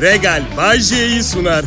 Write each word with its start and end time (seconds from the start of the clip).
Regal 0.00 0.42
Bay 0.56 0.80
J'yi 0.80 1.22
sunar. 1.22 1.64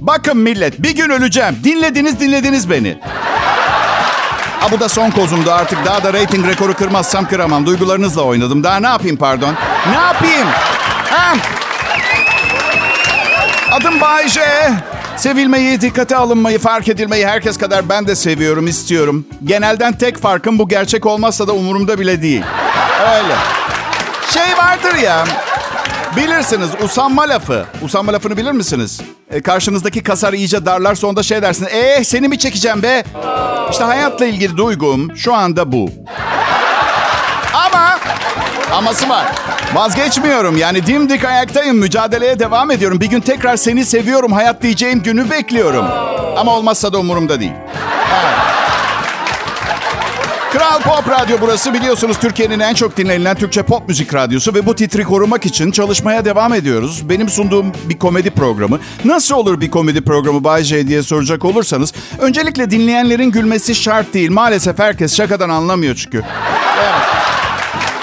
Bakın 0.00 0.36
millet 0.36 0.82
bir 0.82 0.96
gün 0.96 1.10
öleceğim. 1.10 1.56
Dinlediniz 1.64 2.20
dinlediniz 2.20 2.70
beni. 2.70 2.98
Ha 4.60 4.70
bu 4.70 4.80
da 4.80 4.88
son 4.88 5.10
kozumdu 5.10 5.52
artık. 5.52 5.84
Daha 5.84 6.04
da 6.04 6.12
reyting 6.12 6.46
rekoru 6.46 6.74
kırmazsam 6.74 7.28
kıramam. 7.28 7.66
Duygularınızla 7.66 8.22
oynadım. 8.22 8.64
Daha 8.64 8.80
ne 8.80 8.86
yapayım 8.86 9.16
pardon? 9.16 9.54
Ne 9.90 9.96
yapayım? 9.96 10.46
Ha? 11.10 11.36
Adım 13.72 14.00
Bayce. 14.00 14.70
Sevilmeyi, 15.16 15.80
dikkate 15.80 16.16
alınmayı, 16.16 16.58
fark 16.58 16.88
edilmeyi 16.88 17.26
herkes 17.26 17.58
kadar 17.58 17.88
ben 17.88 18.06
de 18.06 18.16
seviyorum, 18.16 18.66
istiyorum. 18.66 19.26
Genelden 19.44 19.98
tek 19.98 20.18
farkım 20.18 20.58
bu 20.58 20.68
gerçek 20.68 21.06
olmazsa 21.06 21.46
da 21.48 21.52
umurumda 21.52 21.98
bile 21.98 22.22
değil. 22.22 22.42
Öyle. 23.00 23.34
Şey 24.30 24.56
vardır 24.58 24.94
ya, 24.94 25.24
bilirsiniz 26.16 26.70
usanma 26.84 27.22
lafı. 27.28 27.64
Usanma 27.82 28.12
lafını 28.12 28.36
bilir 28.36 28.52
misiniz? 28.52 29.00
E, 29.30 29.42
karşınızdaki 29.42 30.02
kasar 30.02 30.32
iyice 30.32 30.66
darlar 30.66 30.94
sonunda 30.94 31.22
şey 31.22 31.42
dersiniz. 31.42 31.72
Eh 31.72 32.04
seni 32.04 32.28
mi 32.28 32.38
çekeceğim 32.38 32.82
be? 32.82 33.04
İşte 33.70 33.84
hayatla 33.84 34.26
ilgili 34.26 34.56
duygum 34.56 35.16
şu 35.16 35.34
anda 35.34 35.72
bu. 35.72 35.90
Ama 37.54 37.98
aması 38.72 39.08
var. 39.08 39.26
Vazgeçmiyorum 39.74 40.56
yani 40.56 40.86
dimdik 40.86 41.24
ayaktayım. 41.24 41.76
Mücadeleye 41.76 42.38
devam 42.38 42.70
ediyorum. 42.70 43.00
Bir 43.00 43.06
gün 43.06 43.20
tekrar 43.20 43.56
seni 43.56 43.84
seviyorum 43.84 44.32
hayat 44.32 44.62
diyeceğim 44.62 45.02
günü 45.02 45.30
bekliyorum. 45.30 45.86
Ama 46.36 46.52
olmazsa 46.56 46.92
da 46.92 46.98
umurumda 46.98 47.40
değil. 47.40 47.52
Kral 50.52 50.80
Pop 50.80 51.08
Radyo 51.10 51.36
burası 51.40 51.74
biliyorsunuz 51.74 52.18
Türkiye'nin 52.18 52.60
en 52.60 52.74
çok 52.74 52.96
dinlenilen 52.96 53.36
Türkçe 53.36 53.62
pop 53.62 53.88
müzik 53.88 54.14
radyosu 54.14 54.54
ve 54.54 54.66
bu 54.66 54.74
titri 54.74 55.04
korumak 55.04 55.46
için 55.46 55.70
çalışmaya 55.70 56.24
devam 56.24 56.54
ediyoruz. 56.54 57.08
Benim 57.08 57.28
sunduğum 57.28 57.72
bir 57.84 57.98
komedi 57.98 58.30
programı. 58.30 58.78
Nasıl 59.04 59.34
olur 59.34 59.60
bir 59.60 59.70
komedi 59.70 60.04
programı 60.04 60.44
Bay 60.44 60.62
J 60.62 60.88
diye 60.88 61.02
soracak 61.02 61.44
olursanız 61.44 61.92
öncelikle 62.18 62.70
dinleyenlerin 62.70 63.30
gülmesi 63.30 63.74
şart 63.74 64.14
değil. 64.14 64.30
Maalesef 64.30 64.78
herkes 64.78 65.16
şakadan 65.16 65.48
anlamıyor 65.48 65.94
çünkü. 65.94 66.24
Evet. 66.78 66.92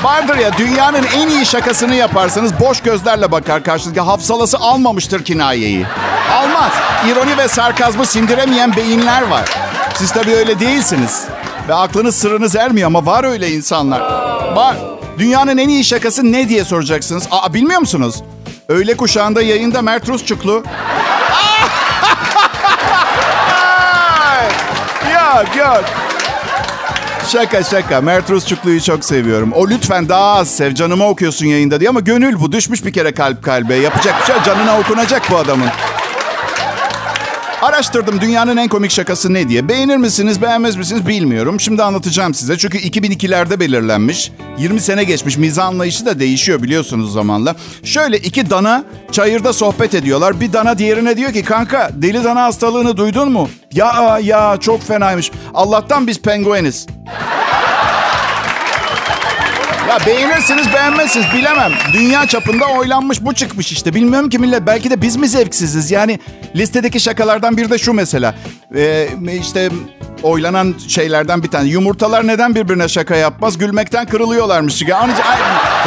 Vardır 0.03 0.37
ya 0.37 0.57
dünyanın 0.57 1.03
en 1.15 1.29
iyi 1.29 1.45
şakasını 1.45 1.95
yaparsanız 1.95 2.59
boş 2.59 2.81
gözlerle 2.81 3.31
bakar 3.31 3.63
karşınızdaki 3.63 4.05
hafsalası 4.05 4.57
almamıştır 4.57 5.23
kinayeyi. 5.23 5.85
Almaz. 6.33 6.71
İroni 7.11 7.37
ve 7.37 7.47
sarkazmı 7.47 8.05
sindiremeyen 8.05 8.75
beyinler 8.75 9.21
var. 9.21 9.49
Siz 9.93 10.11
tabii 10.11 10.31
öyle 10.35 10.59
değilsiniz. 10.59 11.34
Ve 11.67 11.73
aklınız 11.73 12.15
sırrınız 12.15 12.55
ermiyor 12.55 12.87
ama 12.87 13.05
var 13.05 13.23
öyle 13.23 13.51
insanlar. 13.51 13.99
Var. 14.55 14.75
Dünyanın 15.19 15.57
en 15.57 15.69
iyi 15.69 15.83
şakası 15.83 16.31
ne 16.31 16.49
diye 16.49 16.65
soracaksınız. 16.65 17.27
Aa 17.31 17.53
bilmiyor 17.53 17.79
musunuz? 17.79 18.23
Öğle 18.69 18.97
kuşağında 18.97 19.41
yayında 19.41 19.81
Mert 19.81 20.09
Rusçuklu. 20.09 20.51
yok 25.13 25.55
yok. 25.57 25.83
Şaka 27.27 27.63
şaka. 27.63 28.01
Mert 28.01 28.29
Rusçuklu'yu 28.29 28.81
çok 28.81 29.05
seviyorum. 29.05 29.51
O 29.55 29.67
lütfen 29.67 30.09
daha 30.09 30.35
az 30.35 30.55
sev. 30.55 30.73
Canıma 30.73 31.09
okuyorsun 31.09 31.45
yayında 31.45 31.79
diye 31.79 31.89
ama 31.89 31.99
gönül 31.99 32.39
bu. 32.39 32.51
Düşmüş 32.51 32.85
bir 32.85 32.93
kere 32.93 33.13
kalp 33.13 33.43
kalbe. 33.43 33.75
Yapacak 33.75 34.21
bir 34.21 34.25
şey 34.33 34.43
canına 34.45 34.79
okunacak 34.79 35.31
bu 35.31 35.37
adamın. 35.37 35.69
Araştırdım 37.65 38.21
dünyanın 38.21 38.57
en 38.57 38.67
komik 38.67 38.91
şakası 38.91 39.33
ne 39.33 39.49
diye. 39.49 39.69
Beğenir 39.69 39.97
misiniz, 39.97 40.41
beğenmez 40.41 40.75
misiniz 40.75 41.07
bilmiyorum. 41.07 41.59
Şimdi 41.59 41.83
anlatacağım 41.83 42.33
size. 42.33 42.57
Çünkü 42.57 42.77
2002'lerde 42.77 43.59
belirlenmiş. 43.59 44.31
20 44.57 44.81
sene 44.81 45.03
geçmiş. 45.03 45.37
Mizah 45.37 45.65
anlayışı 45.65 46.05
da 46.05 46.19
değişiyor 46.19 46.63
biliyorsunuz 46.63 47.13
zamanla. 47.13 47.55
Şöyle 47.83 48.17
iki 48.17 48.49
dana 48.49 48.83
çayırda 49.11 49.53
sohbet 49.53 49.95
ediyorlar. 49.95 50.41
Bir 50.41 50.53
dana 50.53 50.77
diğerine 50.77 51.17
diyor 51.17 51.33
ki 51.33 51.43
kanka 51.43 51.89
deli 51.93 52.23
dana 52.23 52.43
hastalığını 52.43 52.97
duydun 52.97 53.31
mu? 53.31 53.49
Ya 53.73 54.19
ya 54.23 54.57
çok 54.59 54.83
fenaymış. 54.83 55.31
Allah'tan 55.53 56.07
biz 56.07 56.21
pengueniz. 56.21 56.87
Ya 59.89 59.97
beğenirsiniz 60.05 60.73
beğenmezsiniz 60.73 61.25
bilemem. 61.33 61.71
Dünya 61.93 62.27
çapında 62.27 62.65
oylanmış 62.65 63.21
bu 63.21 63.33
çıkmış 63.33 63.71
işte. 63.71 63.93
Bilmiyorum 63.93 64.29
ki 64.29 64.39
millet 64.39 64.67
belki 64.67 64.89
de 64.89 65.01
biz 65.01 65.15
mi 65.15 65.27
zevksiziz? 65.27 65.91
Yani 65.91 66.19
listedeki 66.55 66.99
şakalardan 66.99 67.57
bir 67.57 67.69
de 67.69 67.77
şu 67.77 67.93
mesela. 67.93 68.35
Ee, 68.75 69.07
işte 69.39 69.69
oylanan 70.23 70.75
şeylerden 70.87 71.43
bir 71.43 71.47
tane. 71.47 71.69
Yumurtalar 71.69 72.27
neden 72.27 72.55
birbirine 72.55 72.87
şaka 72.87 73.15
yapmaz? 73.15 73.57
Gülmekten 73.57 74.05
kırılıyorlarmış. 74.05 74.81
Yani, 74.81 75.13
ay, 75.13 75.37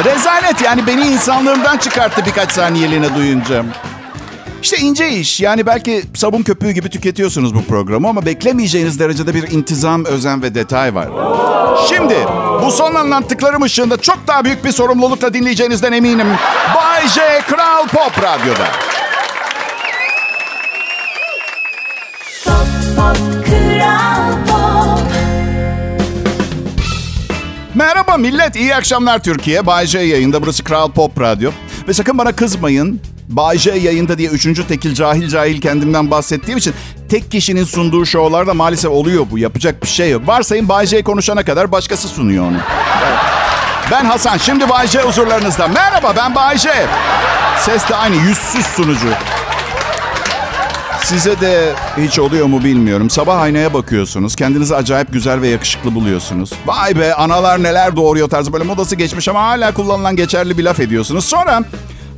rezalet 0.05 0.61
yani 0.61 0.87
beni 0.87 1.01
insanlığımdan 1.01 1.77
çıkarttı 1.77 2.25
birkaç 2.25 2.51
saniyeliğine 2.51 3.15
duyunca. 3.15 3.65
İşte 4.63 4.77
ince 4.77 5.09
iş. 5.09 5.41
Yani 5.41 5.65
belki 5.65 6.03
sabun 6.15 6.43
köpüğü 6.43 6.71
gibi 6.71 6.89
tüketiyorsunuz 6.89 7.55
bu 7.55 7.63
programı 7.63 8.07
ama 8.07 8.25
beklemeyeceğiniz 8.25 8.99
derecede 8.99 9.33
bir 9.35 9.51
intizam, 9.51 10.05
özen 10.05 10.41
ve 10.41 10.55
detay 10.55 10.95
var. 10.95 11.07
Şimdi 11.87 12.15
bu 12.65 12.71
son 12.71 12.95
anlattıklarım 12.95 13.61
ışığında 13.63 13.97
çok 13.97 14.27
daha 14.27 14.45
büyük 14.45 14.65
bir 14.65 14.71
sorumlulukla 14.71 15.33
dinleyeceğinizden 15.33 15.91
eminim. 15.91 16.27
Bay 16.75 17.07
J 17.07 17.21
Kral 17.47 17.87
Pop 17.87 18.23
Radyo'da. 18.23 18.67
Pop, 22.45 22.67
pop, 22.97 23.17
kral 23.45 24.31
pop. 24.47 24.99
Merhaba 27.75 28.17
millet, 28.17 28.55
iyi 28.55 28.75
akşamlar 28.75 29.23
Türkiye. 29.23 29.65
Bay 29.65 29.85
J 29.85 29.99
yayında, 29.99 30.41
burası 30.41 30.63
Kral 30.63 30.91
Pop 30.91 31.21
Radyo. 31.21 31.51
Ve 31.87 31.93
sakın 31.93 32.17
bana 32.17 32.31
kızmayın. 32.31 33.01
Bay 33.29 33.57
J 33.57 33.71
yayında 33.71 34.17
diye 34.17 34.29
üçüncü 34.29 34.67
tekil 34.67 34.93
cahil 34.93 35.27
cahil 35.27 35.61
kendimden 35.61 36.11
bahsettiğim 36.11 36.57
için 36.57 36.73
tek 37.09 37.31
kişinin 37.31 37.63
sunduğu 37.63 38.05
şovlarda 38.05 38.53
maalesef 38.53 38.91
oluyor 38.91 39.25
bu. 39.31 39.37
Yapacak 39.37 39.83
bir 39.83 39.87
şey 39.87 40.09
yok. 40.09 40.27
Varsayın 40.27 40.69
Bay 40.69 40.85
J 40.85 41.03
konuşana 41.03 41.43
kadar 41.43 41.71
başkası 41.71 42.07
sunuyor 42.07 42.45
onu. 42.45 42.57
Ben 43.91 44.05
Hasan, 44.05 44.37
şimdi 44.37 44.69
Bay 44.69 44.87
J 44.87 45.01
huzurlarınızda. 45.01 45.67
Merhaba 45.67 46.13
ben 46.17 46.35
Bay 46.35 46.57
J. 46.57 46.69
Ses 47.59 47.89
de 47.89 47.95
aynı, 47.95 48.15
yüzsüz 48.15 48.65
sunucu. 48.65 49.07
Size 51.03 51.41
de 51.41 51.73
hiç 51.97 52.19
oluyor 52.19 52.45
mu 52.45 52.63
bilmiyorum. 52.63 53.09
Sabah 53.09 53.41
aynaya 53.41 53.73
bakıyorsunuz. 53.73 54.35
Kendinizi 54.35 54.75
acayip 54.75 55.13
güzel 55.13 55.41
ve 55.41 55.47
yakışıklı 55.47 55.95
buluyorsunuz. 55.95 56.49
Vay 56.65 56.99
be 56.99 57.13
analar 57.13 57.63
neler 57.63 57.95
doğuruyor 57.95 58.29
tarzı 58.29 58.53
böyle 58.53 58.63
modası 58.63 58.95
geçmiş 58.95 59.27
ama 59.27 59.41
hala 59.41 59.73
kullanılan 59.73 60.15
geçerli 60.15 60.57
bir 60.57 60.63
laf 60.63 60.79
ediyorsunuz. 60.79 61.25
Sonra 61.25 61.63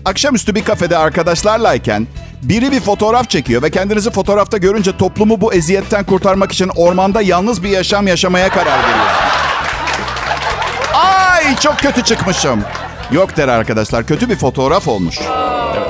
akşamüstü 0.06 0.56
bir 0.56 0.63
kafede 0.66 0.97
arkadaşlarlayken 0.97 2.07
biri 2.44 2.72
bir 2.72 2.79
fotoğraf 2.79 3.29
çekiyor 3.29 3.62
ve 3.62 3.69
kendinizi 3.69 4.12
fotoğrafta 4.12 4.57
görünce 4.57 4.97
toplumu 4.97 5.41
bu 5.41 5.53
eziyetten 5.53 6.03
kurtarmak 6.03 6.51
için 6.51 6.69
ormanda 6.75 7.22
yalnız 7.22 7.63
bir 7.63 7.69
yaşam 7.69 8.07
yaşamaya 8.07 8.50
karar 8.50 8.79
veriyorsunuz. 8.79 9.22
Ay 10.94 11.56
çok 11.56 11.78
kötü 11.79 12.03
çıkmışım. 12.03 12.62
Yok 13.12 13.38
der 13.38 13.47
arkadaşlar 13.47 14.06
kötü 14.06 14.29
bir 14.29 14.35
fotoğraf 14.35 14.88
olmuş. 14.88 15.19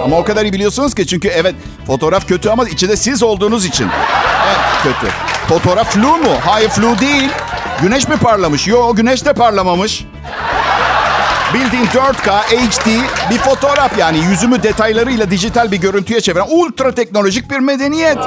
Ama 0.04 0.18
o 0.18 0.24
kadar 0.24 0.44
iyi 0.44 0.54
biliyorsunuz 0.54 0.96
ki 0.96 1.08
çünkü 1.08 1.28
evet 1.28 1.56
fotoğraf 1.88 2.28
kötü 2.28 2.50
ama 2.50 2.68
içinde 2.68 2.96
siz 2.96 3.24
olduğunuz 3.24 3.66
için. 3.66 3.88
Evet 4.48 4.58
kötü. 4.84 5.14
Fotoğraf 5.48 5.94
flu 5.94 6.08
mu? 6.18 6.34
Hayır 6.46 6.70
flu 6.70 7.00
değil. 7.00 7.30
Güneş 7.82 8.08
mi 8.08 8.18
parlamış? 8.18 8.68
Yok 8.68 8.98
güneş 8.98 9.26
de 9.26 9.34
parlamamış. 9.34 10.06
Bildiğin 11.54 11.86
4K 11.86 12.42
HD 12.42 12.88
bir 13.32 13.38
fotoğraf 13.38 13.98
yani 13.98 14.18
yüzümü 14.18 14.64
detaylarıyla 14.64 15.32
dijital 15.32 15.72
bir 15.72 15.78
görüntüye 15.78 16.22
çeviren 16.22 16.46
ultra 16.50 16.92
teknolojik 16.92 17.52
bir 17.52 17.60
medeniyet. 17.60 18.18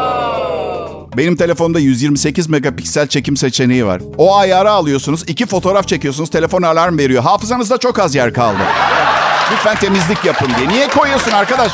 Benim 1.16 1.36
telefonda 1.36 1.78
128 1.78 2.48
megapiksel 2.48 3.06
çekim 3.06 3.36
seçeneği 3.36 3.86
var. 3.86 4.00
O 4.18 4.36
ayarı 4.36 4.70
alıyorsunuz, 4.70 5.22
iki 5.26 5.46
fotoğraf 5.46 5.88
çekiyorsunuz, 5.88 6.30
telefon 6.30 6.62
alarm 6.62 6.98
veriyor. 6.98 7.22
Hafızanızda 7.22 7.78
çok 7.78 7.98
az 7.98 8.14
yer 8.14 8.32
kaldı. 8.32 8.58
Lütfen 9.52 9.76
temizlik 9.76 10.24
yapın 10.24 10.50
diye. 10.58 10.68
Niye 10.68 10.88
koyuyorsun 10.88 11.30
arkadaş? 11.32 11.72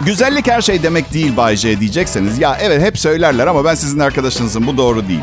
Güzellik 0.00 0.48
her 0.48 0.62
şey 0.62 0.82
demek 0.82 1.12
değil 1.12 1.36
Bay 1.36 1.56
J 1.56 1.80
diyecekseniz. 1.80 2.38
Ya 2.38 2.58
evet 2.60 2.82
hep 2.82 2.98
söylerler 2.98 3.46
ama 3.46 3.64
ben 3.64 3.74
sizin 3.74 3.98
arkadaşınızım. 3.98 4.66
Bu 4.66 4.76
doğru 4.76 5.08
değil. 5.08 5.22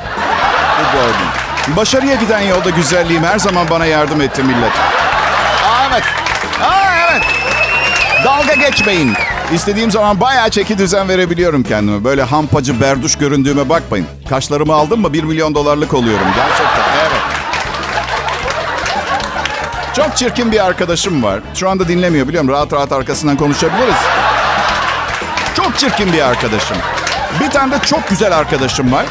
Bu 0.80 0.98
doğru 0.98 1.14
değil. 1.14 1.51
Başarıya 1.68 2.16
giden 2.16 2.40
yolda 2.42 2.70
güzelliğim 2.70 3.24
her 3.24 3.40
zaman 3.40 3.70
bana 3.70 3.86
yardım 3.86 4.22
etti 4.22 4.44
millet. 4.44 4.72
Aa 5.66 5.88
evet. 5.92 6.04
Aa 6.64 6.96
evet. 7.10 7.24
Dalga 8.26 8.54
geçmeyin. 8.54 9.14
İstediğim 9.54 9.92
zaman 9.92 10.22
bayağı 10.22 10.50
çeki 10.50 10.78
düzen 10.78 11.10
verebiliyorum 11.10 11.64
kendime. 11.64 12.04
Böyle 12.04 12.24
hampacı 12.24 12.82
berduş 12.82 13.18
göründüğüme 13.18 13.70
bakmayın. 13.70 14.08
Kaşlarımı 14.30 14.74
aldım 14.74 15.02
mı 15.02 15.14
1 15.14 15.24
milyon 15.24 15.56
dolarlık 15.56 15.94
oluyorum. 15.94 16.28
Gerçekten 16.36 16.84
evet. 17.02 17.22
Çok 19.96 20.18
çirkin 20.18 20.52
bir 20.52 20.66
arkadaşım 20.66 21.24
var. 21.24 21.40
Şu 21.54 21.70
anda 21.70 21.88
dinlemiyor 21.88 22.28
biliyorum. 22.28 22.50
Rahat 22.50 22.74
rahat 22.74 22.92
arkasından 22.92 23.38
konuşabiliriz. 23.38 23.96
Çok 25.56 25.78
çirkin 25.80 26.14
bir 26.14 26.22
arkadaşım. 26.22 26.78
Bir 27.40 27.50
tane 27.50 27.72
de 27.72 27.80
çok 27.86 28.10
güzel 28.10 28.38
arkadaşım 28.38 28.92
var. 28.92 29.06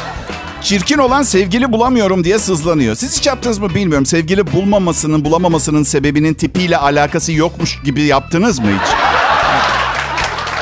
Çirkin 0.61 0.97
olan 0.97 1.23
sevgili 1.23 1.71
bulamıyorum 1.71 2.23
diye 2.23 2.39
sızlanıyor. 2.39 2.95
Siz 2.95 3.17
hiç 3.19 3.27
yaptınız 3.27 3.59
mı 3.59 3.75
bilmiyorum. 3.75 4.05
Sevgili 4.05 4.53
bulmamasının, 4.53 5.25
bulamamasının 5.25 5.83
sebebinin 5.83 6.33
tipiyle 6.33 6.77
alakası 6.77 7.31
yokmuş 7.31 7.79
gibi 7.83 8.01
yaptınız 8.01 8.59
mı 8.59 8.67
hiç? 8.67 8.91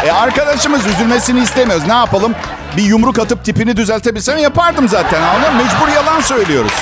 E 0.08 0.12
arkadaşımız 0.12 0.86
üzülmesini 0.86 1.40
istemiyoruz. 1.40 1.88
Ne 1.88 1.94
yapalım? 1.94 2.36
Bir 2.78 2.84
yumruk 2.84 3.20
atıp 3.20 3.46
tipini 3.46 3.78
düzeltebilsem 3.78 4.38
yapardım 4.38 4.88
zaten. 4.88 5.22
Anladın? 5.22 5.56
Mecbur 5.56 5.88
yalan 5.96 6.22
söylüyoruz. 6.22 6.74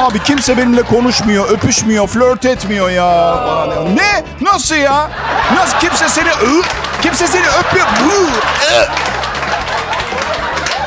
Abi 0.00 0.18
kimse 0.18 0.58
benimle 0.58 0.82
konuşmuyor, 0.82 1.50
öpüşmüyor, 1.50 2.06
flört 2.06 2.44
etmiyor 2.44 2.90
ya. 2.90 3.36
Ne? 3.94 4.24
Nasıl 4.40 4.74
ya? 4.74 5.10
Nasıl 5.54 5.78
kimse 5.78 6.08
seni 6.08 6.28
ı? 6.30 6.62
Kimse 7.02 7.26
seni 7.26 7.46
öpmüyor. 7.46 7.86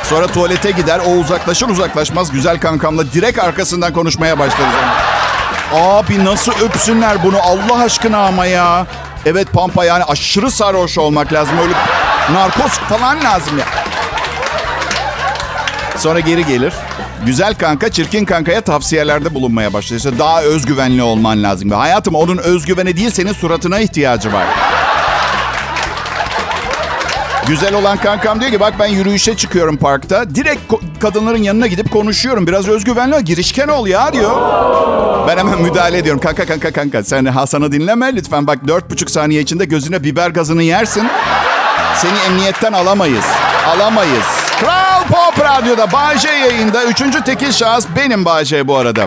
Sonra 0.10 0.28
tuvalete 0.28 0.72
gider, 0.72 1.00
o 1.08 1.12
uzaklaşır 1.12 1.70
uzaklaşmaz 1.70 2.32
güzel 2.32 2.60
kankamla 2.60 3.12
direkt 3.12 3.40
arkasından 3.40 3.94
konuşmaya 3.94 4.40
başlarız. 4.40 4.74
Abi 5.74 6.26
nasıl 6.26 6.52
öpsünler 6.52 7.24
bunu 7.24 7.38
Allah 7.42 7.84
aşkına 7.84 8.26
ama 8.28 8.46
ya. 8.46 8.88
Evet 9.26 9.52
Pampa 9.54 9.86
yani 9.86 10.04
aşırı 10.04 10.52
sarhoş 10.52 10.98
olmak 10.98 11.34
lazım. 11.34 11.54
Öyle 11.60 11.74
narkoz 12.40 12.72
falan 12.72 13.24
lazım 13.24 13.58
ya. 13.60 13.66
Sonra 15.98 16.20
geri 16.20 16.46
gelir. 16.46 16.74
Güzel 17.26 17.56
kanka 17.56 17.90
çirkin 17.92 18.26
kankaya 18.26 18.62
tavsiyelerde 18.62 19.34
bulunmaya 19.34 19.74
başlıyor. 19.74 19.98
İşte 19.98 20.20
daha 20.20 20.42
özgüvenli 20.42 21.04
olman 21.04 21.44
lazım. 21.44 21.72
Hayatım 21.72 22.16
onun 22.16 22.38
özgüveni 22.38 22.98
değil 22.98 23.12
senin 23.12 23.34
suratına 23.34 23.80
ihtiyacı 23.80 24.34
var. 24.34 24.46
Güzel 27.48 27.74
olan 27.74 27.98
kankam 27.98 28.42
diyor 28.42 28.52
ki 28.52 28.60
bak 28.60 28.74
ben 28.80 28.88
yürüyüşe 28.88 29.38
çıkıyorum 29.38 29.78
parkta. 29.78 30.36
Direkt 30.36 30.74
kadınların 31.02 31.44
yanına 31.44 31.68
gidip 31.68 31.92
konuşuyorum. 31.92 32.48
Biraz 32.48 32.68
özgüvenli 32.68 33.24
girişken 33.24 33.68
ol 33.68 33.88
ya 33.88 34.14
diyor. 34.14 34.32
Ben 35.28 35.38
hemen 35.38 35.62
müdahale 35.62 35.98
ediyorum. 35.98 36.22
Kanka 36.22 36.46
kanka 36.46 36.72
kanka 36.72 37.04
sen 37.04 37.26
Hasan'ı 37.26 37.72
dinleme 37.72 38.16
lütfen. 38.16 38.48
Bak 38.48 38.68
dört 38.68 38.92
buçuk 38.92 39.12
saniye 39.12 39.42
içinde 39.42 39.66
gözüne 39.66 40.04
biber 40.04 40.30
gazını 40.30 40.64
yersin. 40.64 41.08
Seni 41.96 42.20
emniyetten 42.28 42.74
alamayız. 42.74 43.26
Alamayız. 43.68 44.26
Kral 44.62 45.04
Pop 45.04 45.46
Radyo'da 45.46 45.92
Bağcay 45.92 46.40
yayında. 46.40 46.84
Üçüncü 46.84 47.24
tekil 47.24 47.52
şahıs 47.52 47.88
benim 47.96 48.26
Bağcay 48.26 48.68
bu 48.68 48.78
arada. 48.78 49.06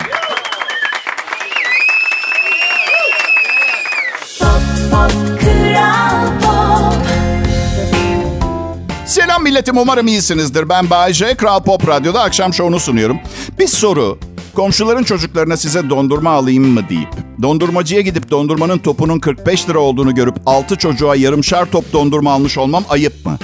Milletim 9.49 9.77
umarım 9.77 10.07
iyisinizdir. 10.07 10.69
Ben 10.69 10.89
Bayece, 10.89 11.35
Kral 11.35 11.59
Pop 11.59 11.87
Radyo'da 11.87 12.21
akşam 12.21 12.53
şovunu 12.53 12.79
sunuyorum. 12.79 13.19
Bir 13.59 13.67
soru. 13.67 14.19
Komşuların 14.55 15.03
çocuklarına 15.03 15.57
size 15.57 15.89
dondurma 15.89 16.31
alayım 16.31 16.67
mı 16.67 16.89
deyip 16.89 17.09
dondurmacıya 17.41 18.01
gidip 18.01 18.31
dondurmanın 18.31 18.77
topunun 18.77 19.19
45 19.19 19.69
lira 19.69 19.79
olduğunu 19.79 20.15
görüp 20.15 20.35
6 20.45 20.75
çocuğa 20.75 21.15
yarımşar 21.15 21.65
top 21.65 21.93
dondurma 21.93 22.33
almış 22.33 22.57
olmam 22.57 22.83
ayıp 22.89 23.25
mı? 23.25 23.37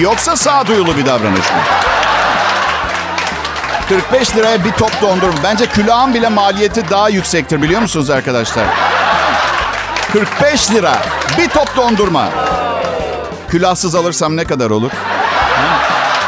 Yoksa 0.00 0.36
sağduyulu 0.36 0.96
bir 0.96 1.06
davranış 1.06 1.50
mı? 1.50 1.62
45 3.88 4.36
liraya 4.36 4.64
bir 4.64 4.72
top 4.72 5.02
dondurma. 5.02 5.36
Bence 5.44 5.66
külahın 5.66 6.14
bile 6.14 6.28
maliyeti 6.28 6.90
daha 6.90 7.08
yüksektir 7.08 7.62
biliyor 7.62 7.80
musunuz 7.80 8.10
arkadaşlar? 8.10 8.66
45 10.12 10.70
lira 10.70 11.02
bir 11.38 11.48
top 11.48 11.76
dondurma. 11.76 12.30
Külahsız 13.50 13.94
alırsam 13.94 14.36
ne 14.36 14.44
kadar 14.44 14.70
olur? 14.70 14.90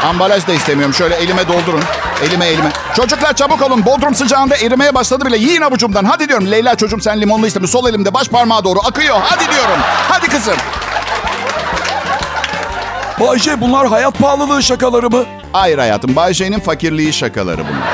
Ambalaj 0.05 0.47
da 0.47 0.53
istemiyorum. 0.53 0.93
Şöyle 0.93 1.15
elime 1.15 1.47
doldurun. 1.47 1.83
Elime 2.23 2.45
elime. 2.45 2.71
Çocuklar 2.95 3.33
çabuk 3.33 3.61
olun. 3.61 3.85
Bodrum 3.85 4.15
sıcağında 4.15 4.55
erimeye 4.57 4.95
başladı 4.95 5.25
bile. 5.25 5.37
Yiyin 5.37 5.61
avucumdan. 5.61 6.05
Hadi 6.05 6.29
diyorum. 6.29 6.51
Leyla 6.51 6.75
çocuğum 6.75 7.01
sen 7.01 7.21
limonlu 7.21 7.47
istemi. 7.47 7.67
Sol 7.67 7.89
elimde 7.89 8.13
baş 8.13 8.27
parmağa 8.27 8.63
doğru 8.63 8.79
akıyor. 8.79 9.17
Hadi 9.23 9.51
diyorum. 9.51 9.79
Hadi 10.09 10.27
kızım. 10.27 10.55
Bayşe 13.19 13.61
bunlar 13.61 13.87
hayat 13.87 14.19
pahalılığı 14.19 14.63
şakaları 14.63 15.09
mı? 15.09 15.25
Hayır 15.53 15.77
hayatım. 15.77 16.15
Bayşe'nin 16.15 16.59
fakirliği 16.59 17.13
şakaları 17.13 17.57
bunlar. 17.57 17.87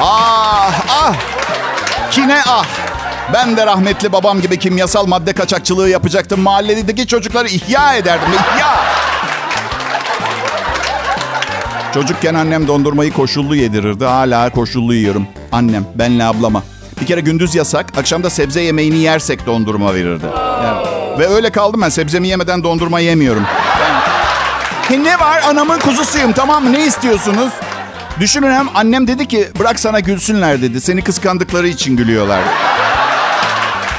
Ah 0.00 0.72
ah. 0.90 1.14
Kine 2.10 2.38
ah. 2.48 2.64
Ben 3.32 3.56
de 3.56 3.66
rahmetli 3.66 4.12
babam 4.12 4.40
gibi 4.40 4.58
kimyasal 4.58 5.06
madde 5.06 5.32
kaçakçılığı 5.32 5.88
yapacaktım. 5.88 6.40
Mahalledeki 6.40 7.06
çocukları 7.06 7.48
ihya 7.48 7.94
ederdim. 7.96 8.28
İhya. 8.32 8.74
Çocukken 11.94 12.34
annem 12.34 12.68
dondurmayı 12.68 13.12
koşullu 13.12 13.56
yedirirdi. 13.56 14.04
Hala 14.04 14.50
koşullu 14.50 14.94
yiyorum. 14.94 15.26
Annem, 15.52 15.84
benle 15.94 16.24
ablama. 16.24 16.62
Bir 17.00 17.06
kere 17.06 17.20
gündüz 17.20 17.54
yasak, 17.54 17.86
akşam 17.98 18.22
da 18.22 18.30
sebze 18.30 18.60
yemeğini 18.60 18.98
yersek 18.98 19.46
dondurma 19.46 19.94
verirdi. 19.94 20.24
Yani- 20.64 20.86
Ve 21.18 21.28
öyle 21.28 21.50
kaldım 21.50 21.80
ben. 21.82 21.88
Sebzemi 21.88 22.28
yemeden 22.28 22.64
dondurma 22.64 23.00
yemiyorum. 23.00 23.42
Ben- 24.90 25.04
ne 25.04 25.20
var? 25.20 25.42
Anamın 25.48 25.78
kuzusuyum 25.78 26.32
tamam 26.32 26.64
mı? 26.64 26.72
Ne 26.72 26.86
istiyorsunuz? 26.86 27.48
Düşünün 28.20 28.52
hem 28.52 28.68
annem 28.74 29.06
dedi 29.06 29.28
ki 29.28 29.48
bırak 29.58 29.80
sana 29.80 30.00
gülsünler 30.00 30.62
dedi. 30.62 30.80
Seni 30.80 31.02
kıskandıkları 31.04 31.68
için 31.68 31.96
gülüyorlar. 31.96 32.40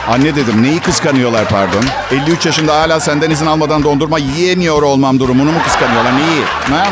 Anne 0.09 0.35
dedim 0.35 0.63
neyi 0.63 0.79
kıskanıyorlar 0.79 1.45
pardon? 1.49 1.83
53 2.11 2.45
yaşında 2.45 2.75
hala 2.81 2.99
senden 2.99 3.29
izin 3.29 3.45
almadan 3.45 3.83
dondurma 3.83 4.19
yiyemiyor 4.19 4.81
olmam 4.81 5.19
durumunu 5.19 5.51
mu 5.51 5.59
kıskanıyorlar? 5.63 6.11
Neyi? 6.13 6.41
Ne? 6.69 6.89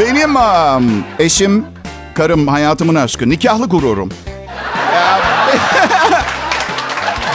Benim 0.00 0.36
am, 0.36 0.84
eşim, 1.18 1.66
karım, 2.14 2.48
hayatımın 2.48 2.94
aşkı, 2.94 3.28
nikahlı 3.30 3.66
gururum. 3.66 4.08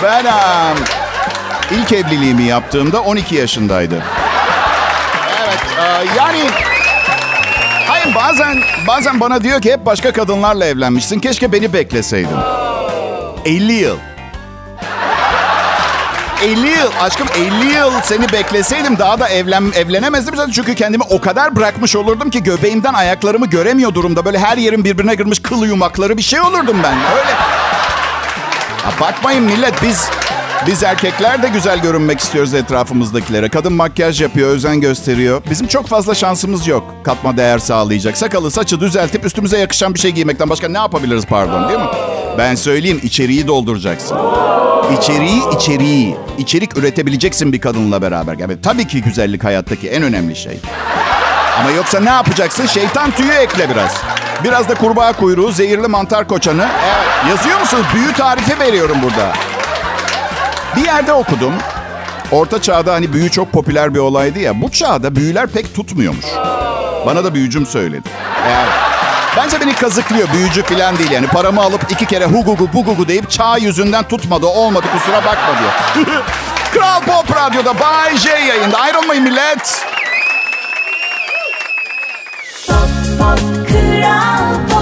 Ben 0.03 0.25
am, 0.25 0.77
ilk 1.71 1.91
evliliğimi 1.91 2.43
yaptığımda 2.43 3.01
12 3.01 3.35
yaşındaydı. 3.35 4.03
Evet, 5.43 5.59
e, 5.79 6.17
yani... 6.17 6.39
Hayır 7.87 8.15
bazen 8.15 8.57
bazen 8.87 9.19
bana 9.19 9.43
diyor 9.43 9.61
ki 9.61 9.73
hep 9.73 9.85
başka 9.85 10.13
kadınlarla 10.13 10.65
evlenmişsin. 10.65 11.19
Keşke 11.19 11.51
beni 11.51 11.73
bekleseydin. 11.73 12.37
50 13.45 13.73
yıl. 13.73 13.97
50 16.43 16.67
yıl 16.69 16.91
aşkım 17.01 17.27
50 17.35 17.65
yıl 17.73 17.91
seni 18.03 18.31
bekleseydim 18.31 18.99
daha 18.99 19.19
da 19.19 19.29
evlen 19.29 19.71
evlenemezdim 19.75 20.35
zaten 20.35 20.51
çünkü 20.51 20.75
kendimi 20.75 21.03
o 21.09 21.21
kadar 21.21 21.55
bırakmış 21.55 21.95
olurdum 21.95 22.29
ki 22.29 22.43
göbeğimden 22.43 22.93
ayaklarımı 22.93 23.45
göremiyor 23.45 23.93
durumda. 23.93 24.25
Böyle 24.25 24.39
her 24.39 24.57
yerim 24.57 24.83
birbirine 24.83 25.15
girmiş 25.15 25.41
kıl 25.41 25.65
yumakları 25.65 26.17
bir 26.17 26.21
şey 26.21 26.41
olurdum 26.41 26.77
ben. 26.83 26.97
Öyle. 27.17 27.31
Ya 28.83 28.91
bakmayın 28.99 29.43
millet 29.43 29.83
biz 29.83 30.09
biz 30.67 30.83
erkekler 30.83 31.43
de 31.43 31.47
güzel 31.47 31.79
görünmek 31.79 32.19
istiyoruz 32.19 32.53
etrafımızdakilere. 32.53 33.49
Kadın 33.49 33.73
makyaj 33.73 34.21
yapıyor, 34.21 34.49
özen 34.49 34.81
gösteriyor. 34.81 35.41
Bizim 35.49 35.67
çok 35.67 35.87
fazla 35.87 36.15
şansımız 36.15 36.67
yok. 36.67 36.95
Katma 37.03 37.37
değer 37.37 37.59
sağlayacak. 37.59 38.17
Sakalı, 38.17 38.51
saçı 38.51 38.79
düzeltip 38.79 39.25
üstümüze 39.25 39.57
yakışan 39.57 39.93
bir 39.93 39.99
şey 39.99 40.11
giymekten 40.11 40.49
başka 40.49 40.69
ne 40.69 40.77
yapabiliriz 40.77 41.25
pardon 41.25 41.69
değil 41.69 41.79
mi? 41.79 41.85
Ben 42.37 42.55
söyleyeyim 42.55 42.99
içeriği 43.03 43.47
dolduracaksın. 43.47 44.17
İçeriği, 44.97 45.41
içeriği. 45.55 46.15
İçerik 46.37 46.77
üretebileceksin 46.77 47.53
bir 47.53 47.61
kadınla 47.61 48.01
beraber. 48.01 48.37
Yani 48.37 48.61
tabii 48.61 48.87
ki 48.87 49.01
güzellik 49.01 49.43
hayattaki 49.43 49.89
en 49.89 50.03
önemli 50.03 50.35
şey. 50.35 50.57
Ama 51.59 51.71
yoksa 51.71 51.99
ne 51.99 52.09
yapacaksın? 52.09 52.65
Şeytan 52.65 53.11
tüyü 53.11 53.31
ekle 53.31 53.69
biraz. 53.69 53.91
Biraz 54.43 54.69
da 54.69 54.73
kurbağa 54.73 55.13
kuyruğu, 55.13 55.51
zehirli 55.51 55.87
mantar 55.87 56.27
koçanı. 56.27 56.67
Evet. 56.85 57.29
Yazıyor 57.29 57.59
musunuz? 57.59 57.85
Büyü 57.95 58.13
tarifi 58.13 58.59
veriyorum 58.59 58.97
burada. 59.03 59.33
Bir 60.75 60.85
yerde 60.85 61.13
okudum. 61.13 61.53
Orta 62.31 62.61
çağda 62.61 62.93
hani 62.93 63.13
büyü 63.13 63.31
çok 63.31 63.51
popüler 63.51 63.93
bir 63.93 63.99
olaydı 63.99 64.39
ya. 64.39 64.61
Bu 64.61 64.71
çağda 64.71 65.15
büyüler 65.15 65.47
pek 65.47 65.75
tutmuyormuş. 65.75 66.25
Bana 67.05 67.23
da 67.23 67.33
büyücüm 67.33 67.65
söyledi. 67.65 68.09
Yani, 68.49 68.69
bence 69.37 69.61
beni 69.61 69.75
kazıklıyor. 69.75 70.27
Büyücü 70.33 70.63
falan 70.63 70.97
değil 70.97 71.11
yani. 71.11 71.27
Paramı 71.27 71.61
alıp 71.61 71.91
iki 71.91 72.05
kere 72.05 72.25
hugugu 72.25 72.73
bugugu 72.73 73.07
deyip 73.07 73.31
çağ 73.31 73.57
yüzünden 73.57 74.03
tutmadı. 74.03 74.45
Olmadı 74.45 74.85
kusura 74.93 75.17
bakma 75.17 75.59
diyor. 75.59 75.71
Kral 76.73 77.01
Pop 77.01 77.35
Radyo'da 77.35 77.79
Bay 77.79 78.17
J 78.17 78.29
yayında. 78.29 78.77
Ayrılmayın 78.77 79.23
millet. 79.23 79.85
Pop 82.67 82.77
Pop 83.19 83.39
Kral 83.67 84.67
Pop 84.69 84.72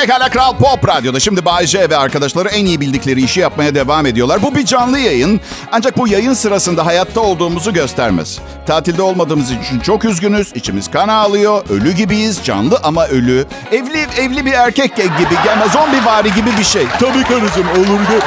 Pekala 0.00 0.28
Kral 0.28 0.56
Pop 0.56 0.88
Radyo'da 0.88 1.20
şimdi 1.20 1.44
Bay 1.44 1.66
J 1.66 1.90
ve 1.90 1.96
arkadaşları 1.96 2.48
en 2.48 2.66
iyi 2.66 2.80
bildikleri 2.80 3.22
işi 3.22 3.40
yapmaya 3.40 3.74
devam 3.74 4.06
ediyorlar. 4.06 4.42
Bu 4.42 4.54
bir 4.54 4.64
canlı 4.64 4.98
yayın 4.98 5.40
ancak 5.72 5.98
bu 5.98 6.08
yayın 6.08 6.34
sırasında 6.34 6.86
hayatta 6.86 7.20
olduğumuzu 7.20 7.72
göstermez. 7.72 8.38
Tatilde 8.66 9.02
olmadığımız 9.02 9.50
için 9.50 9.80
çok 9.80 10.04
üzgünüz. 10.04 10.52
İçimiz 10.54 10.90
kan 10.90 11.08
ağlıyor. 11.08 11.64
Ölü 11.70 11.92
gibiyiz. 11.92 12.40
Canlı 12.44 12.80
ama 12.82 13.06
ölü. 13.06 13.46
Evli 13.72 14.06
evli 14.18 14.46
bir 14.46 14.52
erkek 14.52 14.96
gibi. 14.96 15.34
Gelme 15.44 15.68
zombi 15.72 16.06
vari 16.06 16.34
gibi 16.34 16.50
bir 16.58 16.64
şey. 16.64 16.86
Tabii 17.00 17.22
karıcığım 17.22 17.68
olur 17.68 18.00
da. 18.00 18.24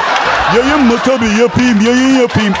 Yayın 0.56 0.80
mı 0.80 0.94
tabii 1.04 1.40
yapayım 1.40 1.80
yayın 1.80 2.20
yapayım. 2.20 2.54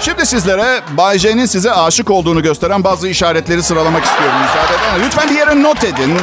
Şimdi 0.00 0.26
sizlere 0.26 0.80
Bay 0.96 1.18
J'nin 1.18 1.46
size 1.46 1.72
aşık 1.72 2.10
olduğunu 2.10 2.42
gösteren 2.42 2.84
bazı 2.84 3.08
işaretleri 3.08 3.62
sıralamak 3.62 4.04
istiyorum 4.04 4.36
müsaade 4.42 4.74
eder. 4.74 5.06
Lütfen 5.06 5.30
bir 5.30 5.34
yere 5.34 5.62
not 5.62 5.84
edin. 5.84 6.18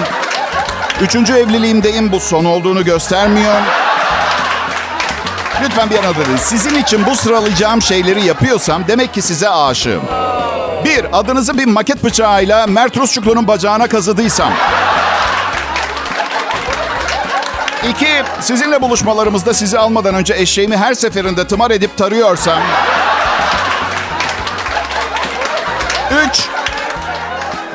Üçüncü 1.02 1.34
evliliğimdeyim 1.34 2.12
bu 2.12 2.20
son 2.20 2.46
olduğunu 2.46 2.86
göstermiyor. 2.86 3.56
Lütfen 5.64 5.90
bir 5.90 5.96
not 5.96 6.18
edin. 6.18 6.38
Sizin 6.38 6.76
için 6.76 7.06
bu 7.06 7.16
sıralayacağım 7.16 7.82
şeyleri 7.82 8.26
yapıyorsam 8.26 8.84
demek 8.88 9.14
ki 9.14 9.22
size 9.22 9.50
aşığım. 9.50 10.02
Bir, 10.86 11.20
adınızı 11.20 11.58
bir 11.58 11.66
maket 11.66 12.04
bıçağıyla 12.04 12.68
Mert 12.68 12.98
Rusçuklu'nun 12.98 13.48
bacağına 13.48 13.88
kazıdıysam. 13.88 14.54
İki, 17.90 18.24
sizinle 18.40 18.82
buluşmalarımızda 18.82 19.54
sizi 19.54 19.80
almadan 19.80 20.16
önce 20.16 20.34
eşeğimi 20.34 20.78
her 20.78 20.94
seferinde 20.94 21.48
tımar 21.48 21.72
edip 21.72 21.98
tarıyorsam. 21.98 22.60
Üç, 26.26 26.48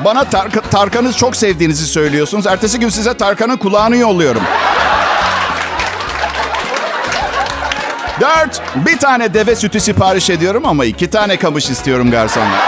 bana 0.05 0.21
Tark- 0.25 0.71
Tarkan'ı 0.71 1.13
çok 1.13 1.37
sevdiğinizi 1.37 1.87
söylüyorsunuz. 1.87 2.47
Ertesi 2.47 2.81
gün 2.81 2.89
size 2.89 3.15
Tarkan'ın 3.15 3.57
kulağını 3.57 3.97
yolluyorum. 3.97 4.43
Dört, 8.21 8.63
bir 8.77 8.99
tane 8.99 9.35
deve 9.35 9.57
sütü 9.57 9.81
sipariş 9.81 10.31
ediyorum 10.31 10.67
ama 10.67 10.85
iki 10.85 11.11
tane 11.11 11.37
kamış 11.37 11.71
istiyorum 11.71 12.11
garsonlar. 12.11 12.61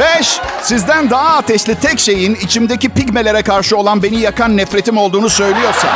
Beş, 0.00 0.40
sizden 0.62 1.10
daha 1.10 1.36
ateşli 1.36 1.74
tek 1.74 2.00
şeyin 2.00 2.34
içimdeki 2.34 2.88
pigmelere 2.88 3.42
karşı 3.42 3.76
olan 3.76 4.02
beni 4.02 4.16
yakan 4.20 4.56
nefretim 4.56 4.96
olduğunu 4.98 5.30
söylüyorsam. 5.30 5.90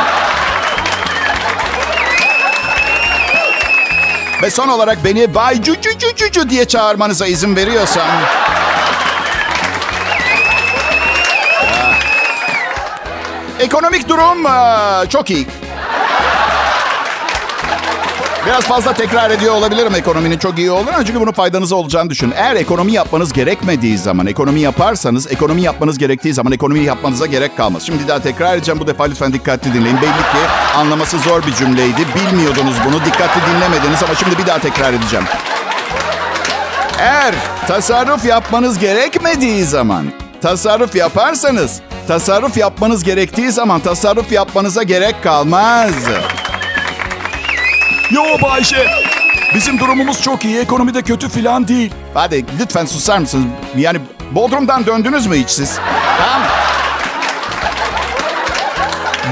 Ve 4.43 4.49
son 4.49 4.67
olarak 4.67 5.05
beni 5.05 5.35
Bay 5.35 5.61
Cucu 5.61 5.81
Cucu 5.81 6.15
Cucu 6.15 6.49
diye 6.49 6.65
çağırmanıza 6.65 7.27
izin 7.27 7.55
veriyorsam... 7.55 8.07
Ekonomik 13.59 14.09
durum 14.09 14.45
eee, 14.45 15.09
çok 15.09 15.29
iyi. 15.31 15.47
Biraz 18.45 18.63
fazla 18.63 18.93
tekrar 18.93 19.31
ediyor 19.31 19.53
olabilirim 19.53 19.95
ekonominin 19.95 20.37
çok 20.37 20.57
iyi 20.57 20.71
olduğunu 20.71 21.05
çünkü 21.07 21.19
bunun 21.19 21.31
faydanız 21.31 21.71
olacağını 21.71 22.09
düşün. 22.09 22.33
Eğer 22.35 22.55
ekonomi 22.55 22.91
yapmanız 22.91 23.33
gerekmediği 23.33 23.97
zaman, 23.97 24.27
ekonomi 24.27 24.59
yaparsanız, 24.59 25.31
ekonomi 25.31 25.61
yapmanız 25.61 25.97
gerektiği 25.97 26.33
zaman 26.33 26.53
ekonomi 26.53 26.79
yapmanıza 26.79 27.25
gerek 27.25 27.57
kalmaz. 27.57 27.83
Şimdi 27.85 28.07
daha 28.07 28.19
tekrar 28.19 28.55
edeceğim. 28.57 28.79
Bu 28.79 28.87
defa 28.87 29.03
lütfen 29.03 29.33
dikkatli 29.33 29.73
dinleyin. 29.73 29.97
Belli 29.97 30.03
ki 30.03 30.77
anlaması 30.77 31.19
zor 31.19 31.43
bir 31.45 31.53
cümleydi. 31.53 32.01
Bilmiyordunuz 32.15 32.75
bunu. 32.85 33.05
Dikkatli 33.05 33.41
dinlemediniz 33.51 34.03
ama 34.03 34.15
şimdi 34.15 34.37
bir 34.37 34.47
daha 34.47 34.59
tekrar 34.59 34.93
edeceğim. 34.93 35.25
Eğer 36.99 37.35
tasarruf 37.67 38.25
yapmanız 38.25 38.79
gerekmediği 38.79 39.63
zaman 39.63 40.05
tasarruf 40.41 40.95
yaparsanız, 40.95 41.81
tasarruf 42.07 42.57
yapmanız 42.57 43.03
gerektiği 43.03 43.51
zaman 43.51 43.79
tasarruf 43.79 44.31
yapmanıza 44.31 44.83
gerek 44.83 45.23
kalmaz. 45.23 45.91
Yo 48.11 48.23
Bayşe. 48.41 48.87
Bizim 49.55 49.79
durumumuz 49.79 50.21
çok 50.21 50.45
iyi. 50.45 50.59
Ekonomide 50.59 51.01
kötü 51.01 51.29
filan 51.29 51.67
değil. 51.67 51.91
Hadi 52.13 52.45
lütfen 52.59 52.85
susar 52.85 53.17
mısınız? 53.17 53.45
Yani 53.77 53.97
Bodrum'dan 54.31 54.85
döndünüz 54.85 55.27
mü 55.27 55.35
hiç 55.35 55.49
siz? 55.49 55.79
Tamam. 56.17 56.47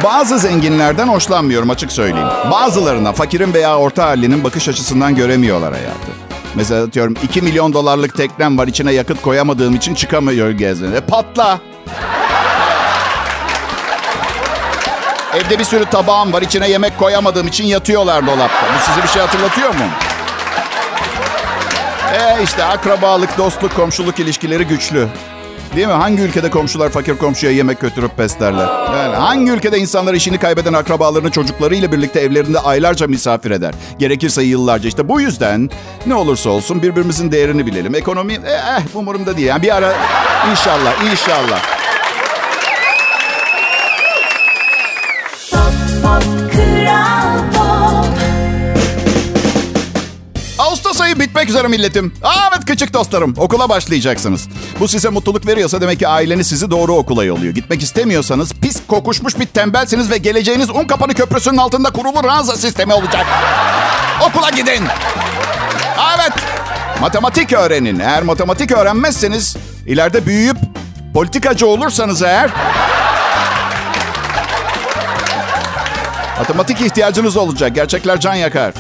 Bazı 0.04 0.40
zenginlerden 0.40 1.08
hoşlanmıyorum 1.08 1.70
açık 1.70 1.92
söyleyeyim. 1.92 2.28
Bazılarına 2.52 3.14
fakirin 3.14 3.54
veya 3.54 3.78
orta 3.78 4.06
hallinin 4.06 4.44
bakış 4.44 4.68
açısından 4.70 5.16
göremiyorlar 5.16 5.74
hayatı. 5.74 6.12
Mesela 6.56 6.94
diyorum 6.94 7.16
2 7.24 7.42
milyon 7.42 7.74
dolarlık 7.74 8.18
teknem 8.18 8.58
var 8.58 8.68
içine 8.68 8.92
yakıt 8.94 9.22
koyamadığım 9.22 9.76
için 9.76 9.96
çıkamıyor 9.96 10.50
gezmeye. 10.50 10.96
E, 10.96 11.00
patla. 11.02 11.60
Evde 15.34 15.60
bir 15.60 15.64
sürü 15.64 15.86
tabağım 15.86 16.34
var 16.34 16.42
içine 16.42 16.70
yemek 16.70 16.98
koyamadığım 16.98 17.48
için 17.48 17.66
yatıyorlar 17.66 18.28
dolapta. 18.28 18.68
Bu 18.76 18.86
size 18.86 19.04
bir 19.04 19.08
şey 19.08 19.22
hatırlatıyor 19.22 19.70
mu? 19.70 19.86
E 22.14 22.44
işte 22.44 22.64
akrabalık, 22.64 23.38
dostluk, 23.38 23.76
komşuluk 23.76 24.20
ilişkileri 24.20 24.64
güçlü. 24.68 25.08
Değil 25.76 25.88
mi? 25.88 25.94
Hangi 25.94 26.22
ülkede 26.22 26.50
komşular 26.50 26.90
fakir 26.90 27.18
komşuya 27.18 27.52
yemek 27.52 27.80
götürüp 27.80 28.18
beslerler? 28.18 28.68
Yani 28.98 29.16
hangi 29.16 29.52
ülkede 29.52 29.78
insanlar 29.78 30.14
işini 30.14 30.38
kaybeden 30.38 30.74
akrabalarını 30.74 31.32
çocuklarıyla 31.32 31.92
birlikte 31.92 32.20
evlerinde 32.20 32.60
aylarca 32.60 33.08
misafir 33.08 33.52
eder? 33.52 33.74
Gerekirse 34.00 34.44
yıllarca. 34.44 34.88
İşte 34.88 35.10
bu 35.10 35.22
yüzden 35.22 35.70
ne 36.06 36.16
olursa 36.16 36.50
olsun 36.50 36.82
birbirimizin 36.82 37.32
değerini 37.32 37.66
bilelim. 37.66 37.96
Ekonomi 37.96 38.34
eh, 38.34 38.78
eh 38.78 38.96
umurumda 38.96 39.38
değil. 39.38 39.48
Yani 39.48 39.62
bir 39.62 39.76
ara 39.76 39.94
inşallah, 40.52 41.12
inşallah. 41.12 41.81
Ayı 51.12 51.20
bitmek 51.20 51.50
üzere 51.50 51.68
milletim. 51.68 52.14
Aa, 52.24 52.50
evet 52.52 52.66
küçük 52.66 52.94
dostlarım 52.94 53.34
okula 53.38 53.70
başlayacaksınız. 53.70 54.48
Bu 54.80 54.88
size 54.88 55.10
mutluluk 55.10 55.48
veriyorsa 55.48 55.82
demek 55.82 56.00
ki 56.00 56.08
aileniz 56.08 56.48
sizi 56.48 56.72
doğru 56.72 56.94
okula 56.94 57.24
yolluyor. 57.24 57.54
Gitmek 57.54 57.82
istemiyorsanız 57.84 58.54
pis 58.54 58.82
kokuşmuş 58.88 59.40
bir 59.40 59.46
tembelsiniz 59.46 60.12
ve 60.12 60.18
geleceğiniz 60.18 60.70
un 60.70 60.84
kapanı 60.84 61.14
köprüsünün 61.14 61.58
altında 61.58 61.90
kurulu 61.90 62.24
ranza 62.24 62.56
sistemi 62.56 62.94
olacak. 62.94 63.26
Okula 64.30 64.50
gidin. 64.50 64.86
Aa, 65.98 66.16
Evet 66.16 66.34
matematik 67.02 67.54
öğrenin. 67.54 68.00
Eğer 68.00 68.24
matematik 68.24 68.72
öğrenmezseniz 68.72 69.56
ileride 69.88 70.26
büyüyüp 70.26 70.58
politikacı 71.14 71.68
olursanız 71.68 72.22
eğer 72.22 72.50
Matematik 76.40 76.82
ihtiyacınız 76.82 77.38
olacak. 77.38 77.76
Gerçekler 77.76 78.20
can 78.20 78.36
yakar. 78.36 78.74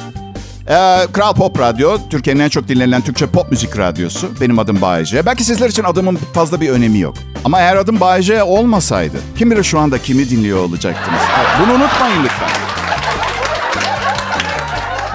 Ee, 0.70 1.08
Kral 1.14 1.34
Pop 1.34 1.60
Radyo, 1.60 1.98
Türkiye'nin 2.10 2.40
en 2.40 2.50
çok 2.50 2.68
dinlenen 2.68 3.02
Türkçe 3.02 3.28
pop 3.28 3.52
müzik 3.52 3.78
radyosu. 3.78 4.30
Benim 4.42 4.60
adım 4.60 4.82
Bayece. 4.82 5.26
Belki 5.26 5.44
sizler 5.44 5.70
için 5.70 5.84
adımın 5.84 6.16
fazla 6.16 6.62
bir 6.62 6.70
önemi 6.70 7.00
yok. 7.00 7.16
Ama 7.46 7.60
eğer 7.60 7.76
adım 7.76 8.00
Bayece 8.00 8.44
olmasaydı, 8.44 9.18
kim 9.38 9.52
bilir 9.52 9.64
şu 9.64 9.80
anda 9.80 9.98
kimi 9.98 10.30
dinliyor 10.30 10.58
olacaktınız. 10.60 11.20
Bunu 11.62 11.74
unutmayın 11.74 12.24
lütfen. 12.24 12.50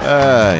Ay. 0.09 0.59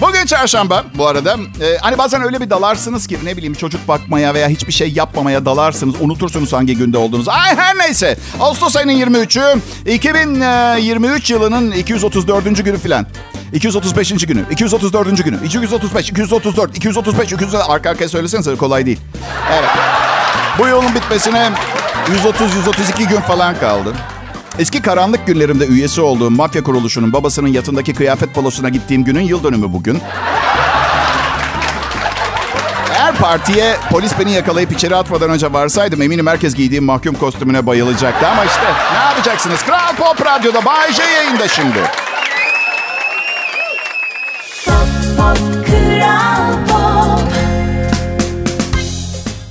Bugün 0.00 0.26
çarşamba 0.26 0.84
bu 0.94 1.06
arada. 1.06 1.36
Ee, 1.60 1.76
hani 1.80 1.98
bazen 1.98 2.22
öyle 2.22 2.40
bir 2.40 2.50
dalarsınız 2.50 3.06
ki 3.06 3.18
ne 3.24 3.36
bileyim 3.36 3.54
çocuk 3.54 3.88
bakmaya 3.88 4.34
veya 4.34 4.48
hiçbir 4.48 4.72
şey 4.72 4.92
yapmamaya 4.92 5.44
dalarsınız. 5.46 5.94
Unutursunuz 6.00 6.52
hangi 6.52 6.76
günde 6.76 6.98
olduğunuzu. 6.98 7.30
Ay 7.30 7.56
her 7.56 7.78
neyse. 7.78 8.18
Ağustos 8.40 8.76
ayının 8.76 8.92
23'ü 8.92 9.58
2023 9.90 11.30
yılının 11.30 11.70
234. 11.70 12.64
günü 12.64 12.78
filan. 12.78 13.06
235. 13.52 14.26
günü, 14.26 14.44
234. 14.50 15.24
günü, 15.24 15.44
235, 15.44 16.10
234, 16.10 16.76
235, 16.76 17.32
200 17.32 17.54
arka 17.54 17.90
arkaya 17.90 18.08
söylesenize 18.08 18.56
kolay 18.56 18.86
değil. 18.86 19.00
Evet. 19.52 19.70
Bu 20.58 20.68
yolun 20.68 20.94
bitmesine 20.94 21.50
130-132 22.06 23.08
gün 23.08 23.20
falan 23.20 23.58
kaldı. 23.58 23.94
Eski 24.58 24.82
karanlık 24.82 25.26
günlerimde 25.26 25.66
üyesi 25.66 26.00
olduğum 26.00 26.30
mafya 26.30 26.62
kuruluşunun 26.62 27.12
babasının 27.12 27.48
yatındaki 27.48 27.94
kıyafet 27.94 28.36
balosuna 28.36 28.68
gittiğim 28.68 29.04
günün 29.04 29.20
yıl 29.20 29.44
dönümü 29.44 29.72
bugün. 29.72 30.00
Eğer 32.94 33.14
partiye 33.14 33.76
polis 33.90 34.12
beni 34.18 34.32
yakalayıp 34.32 34.72
içeri 34.72 34.96
atmadan 34.96 35.30
önce 35.30 35.52
varsaydım 35.52 36.02
eminim 36.02 36.26
herkes 36.26 36.54
giydiğim 36.54 36.84
mahkum 36.84 37.14
kostümüne 37.14 37.66
bayılacaktı. 37.66 38.28
Ama 38.28 38.44
işte 38.44 38.64
ne 38.92 38.98
yapacaksınız? 38.98 39.62
Kral 39.62 39.96
Pop 39.96 40.26
Radyo'da 40.26 40.64
Bay 40.64 40.92
J 40.92 41.02
yayında 41.02 41.48
şimdi. 41.48 41.78
Pop 44.66 44.74
Pop 45.16 45.66
Kral 45.66 46.52
Pop 46.68 47.32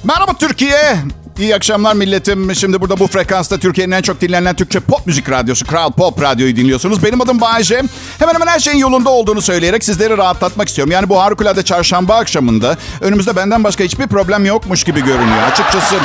Merhaba 0.03 0.33
Türkiye. 0.39 0.95
İyi 1.39 1.55
akşamlar 1.55 1.93
milletim. 1.93 2.55
Şimdi 2.55 2.81
burada 2.81 2.99
bu 2.99 3.07
frekansta 3.07 3.57
Türkiye'nin 3.57 3.91
en 3.91 4.01
çok 4.01 4.21
dinlenen 4.21 4.55
Türkçe 4.55 4.79
pop 4.79 5.07
müzik 5.07 5.29
radyosu 5.29 5.65
Kral 5.65 5.91
Pop 5.91 6.21
Radyo'yu 6.21 6.55
dinliyorsunuz. 6.55 7.03
Benim 7.03 7.21
adım 7.21 7.41
Bayece. 7.41 7.81
Hemen 8.19 8.33
hemen 8.33 8.47
her 8.47 8.59
şeyin 8.59 8.77
yolunda 8.77 9.09
olduğunu 9.09 9.41
söyleyerek 9.41 9.83
sizleri 9.83 10.17
rahatlatmak 10.17 10.67
istiyorum. 10.67 10.91
Yani 10.91 11.09
bu 11.09 11.21
harikulade 11.21 11.63
çarşamba 11.63 12.15
akşamında 12.15 12.77
önümüzde 13.01 13.35
benden 13.35 13.63
başka 13.63 13.83
hiçbir 13.83 14.07
problem 14.07 14.45
yokmuş 14.45 14.83
gibi 14.83 15.03
görünüyor. 15.05 15.43
Açıkçası 15.51 15.95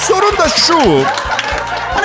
sorun 0.00 0.38
da 0.38 0.48
şu. 0.48 1.04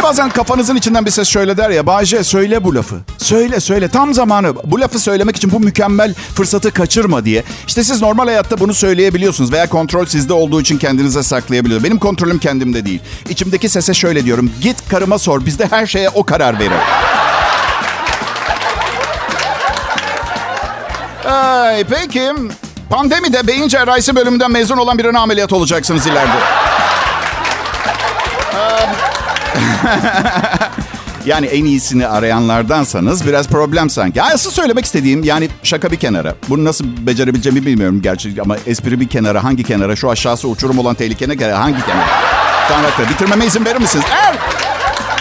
Bazen 0.06 0.30
kafanızın 0.30 0.76
içinden 0.76 1.06
bir 1.06 1.12
ses 1.12 1.28
şöyle 1.28 1.58
der 1.58 1.70
ya. 1.70 1.88
Bayce 1.88 2.24
söyle 2.24 2.64
bu 2.64 2.76
lafı. 2.76 2.96
Söyle 3.18 3.60
söyle 3.60 3.88
tam 3.88 4.14
zamanı. 4.14 4.54
Bu 4.64 4.80
lafı 4.82 5.00
söylemek 5.00 5.36
için 5.36 5.52
bu 5.52 5.60
mükemmel 5.60 6.14
fırsatı 6.14 6.72
kaçırma 6.72 7.26
diye. 7.26 7.44
İşte 7.68 7.84
siz 7.84 8.02
normal 8.02 8.26
hayatta 8.26 8.60
bunu 8.60 8.74
söyleyebiliyorsunuz. 8.74 9.52
Veya 9.52 9.70
kontrol 9.70 10.06
sizde 10.06 10.34
olduğu 10.34 10.62
için 10.62 10.78
kendinize 10.78 11.24
saklayabiliyorsunuz. 11.24 11.90
Benim 11.90 12.00
kontrolüm 12.00 12.40
kendimde 12.40 12.86
değil. 12.86 13.00
İçimdeki 13.30 13.70
sese 13.70 13.94
şöyle 13.94 14.26
diyorum. 14.26 14.52
Git 14.62 14.90
karıma 14.90 15.20
sor. 15.20 15.46
Bizde 15.46 15.68
her 15.68 15.88
şeye 15.88 16.10
o 16.10 16.24
karar 16.24 16.60
verir. 16.60 16.72
Ay, 21.26 21.84
peki. 21.84 22.32
Pandemide 22.90 23.48
beyin 23.48 23.68
cerrahisi 23.68 24.16
bölümünden 24.16 24.52
mezun 24.52 24.78
olan 24.78 24.98
birine 24.98 25.20
ameliyat 25.20 25.54
olacaksınız 25.54 26.08
ileride. 26.08 26.38
Ee, 28.54 29.15
yani 31.26 31.46
en 31.46 31.66
iyisini 31.66 32.08
arayanlardansanız 32.08 33.28
biraz 33.28 33.48
problem 33.48 33.90
sanki. 33.90 34.22
Asıl 34.22 34.52
söylemek 34.52 34.86
istediğim 34.86 35.24
yani 35.24 35.50
şaka 35.64 35.92
bir 35.92 35.98
kenara. 35.98 36.36
Bunu 36.50 36.66
nasıl 36.66 36.86
becerebileceğimi 37.00 37.66
bilmiyorum 37.66 38.02
gerçi 38.02 38.42
ama 38.42 38.58
espri 38.68 39.00
bir 39.00 39.08
kenara 39.08 39.44
hangi 39.44 39.64
kenara 39.64 39.96
şu 39.96 40.10
aşağısı 40.10 40.48
uçurum 40.48 40.80
olan 40.80 40.96
tehlikene 40.96 41.36
göre 41.36 41.54
hangi 41.54 41.86
kenara? 41.86 42.06
Tanrı 42.68 43.10
bitirmeme 43.10 43.46
izin 43.46 43.66
verir 43.66 43.80
misiniz? 43.80 44.06
Eğer 44.12 44.36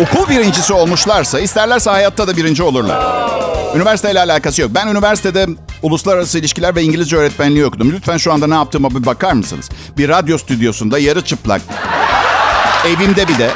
okul 0.01 0.29
birincisi 0.29 0.73
olmuşlarsa 0.73 1.41
isterlerse 1.41 1.91
hayatta 1.91 2.29
da 2.29 2.37
birinci 2.37 2.63
olurlar. 2.63 3.25
Üniversiteyle 3.77 4.21
alakası 4.21 4.63
yok. 4.63 4.71
Ben 4.75 4.87
üniversitede 4.87 5.47
uluslararası 5.83 6.39
ilişkiler 6.39 6.77
ve 6.77 6.83
İngilizce 6.83 7.17
öğretmenliği 7.17 7.67
okudum. 7.67 7.93
Lütfen 7.93 8.17
şu 8.17 8.33
anda 8.33 8.47
ne 8.47 8.55
yaptığıma 8.55 8.91
bir 8.91 9.07
bakar 9.07 9.33
mısınız? 9.33 9.71
Bir 9.99 10.09
radyo 10.09 10.39
stüdyosunda 10.39 10.99
yarı 10.99 11.25
çıplak. 11.25 11.63
Evimde 12.87 13.29
bir 13.29 13.39
de. 13.39 13.51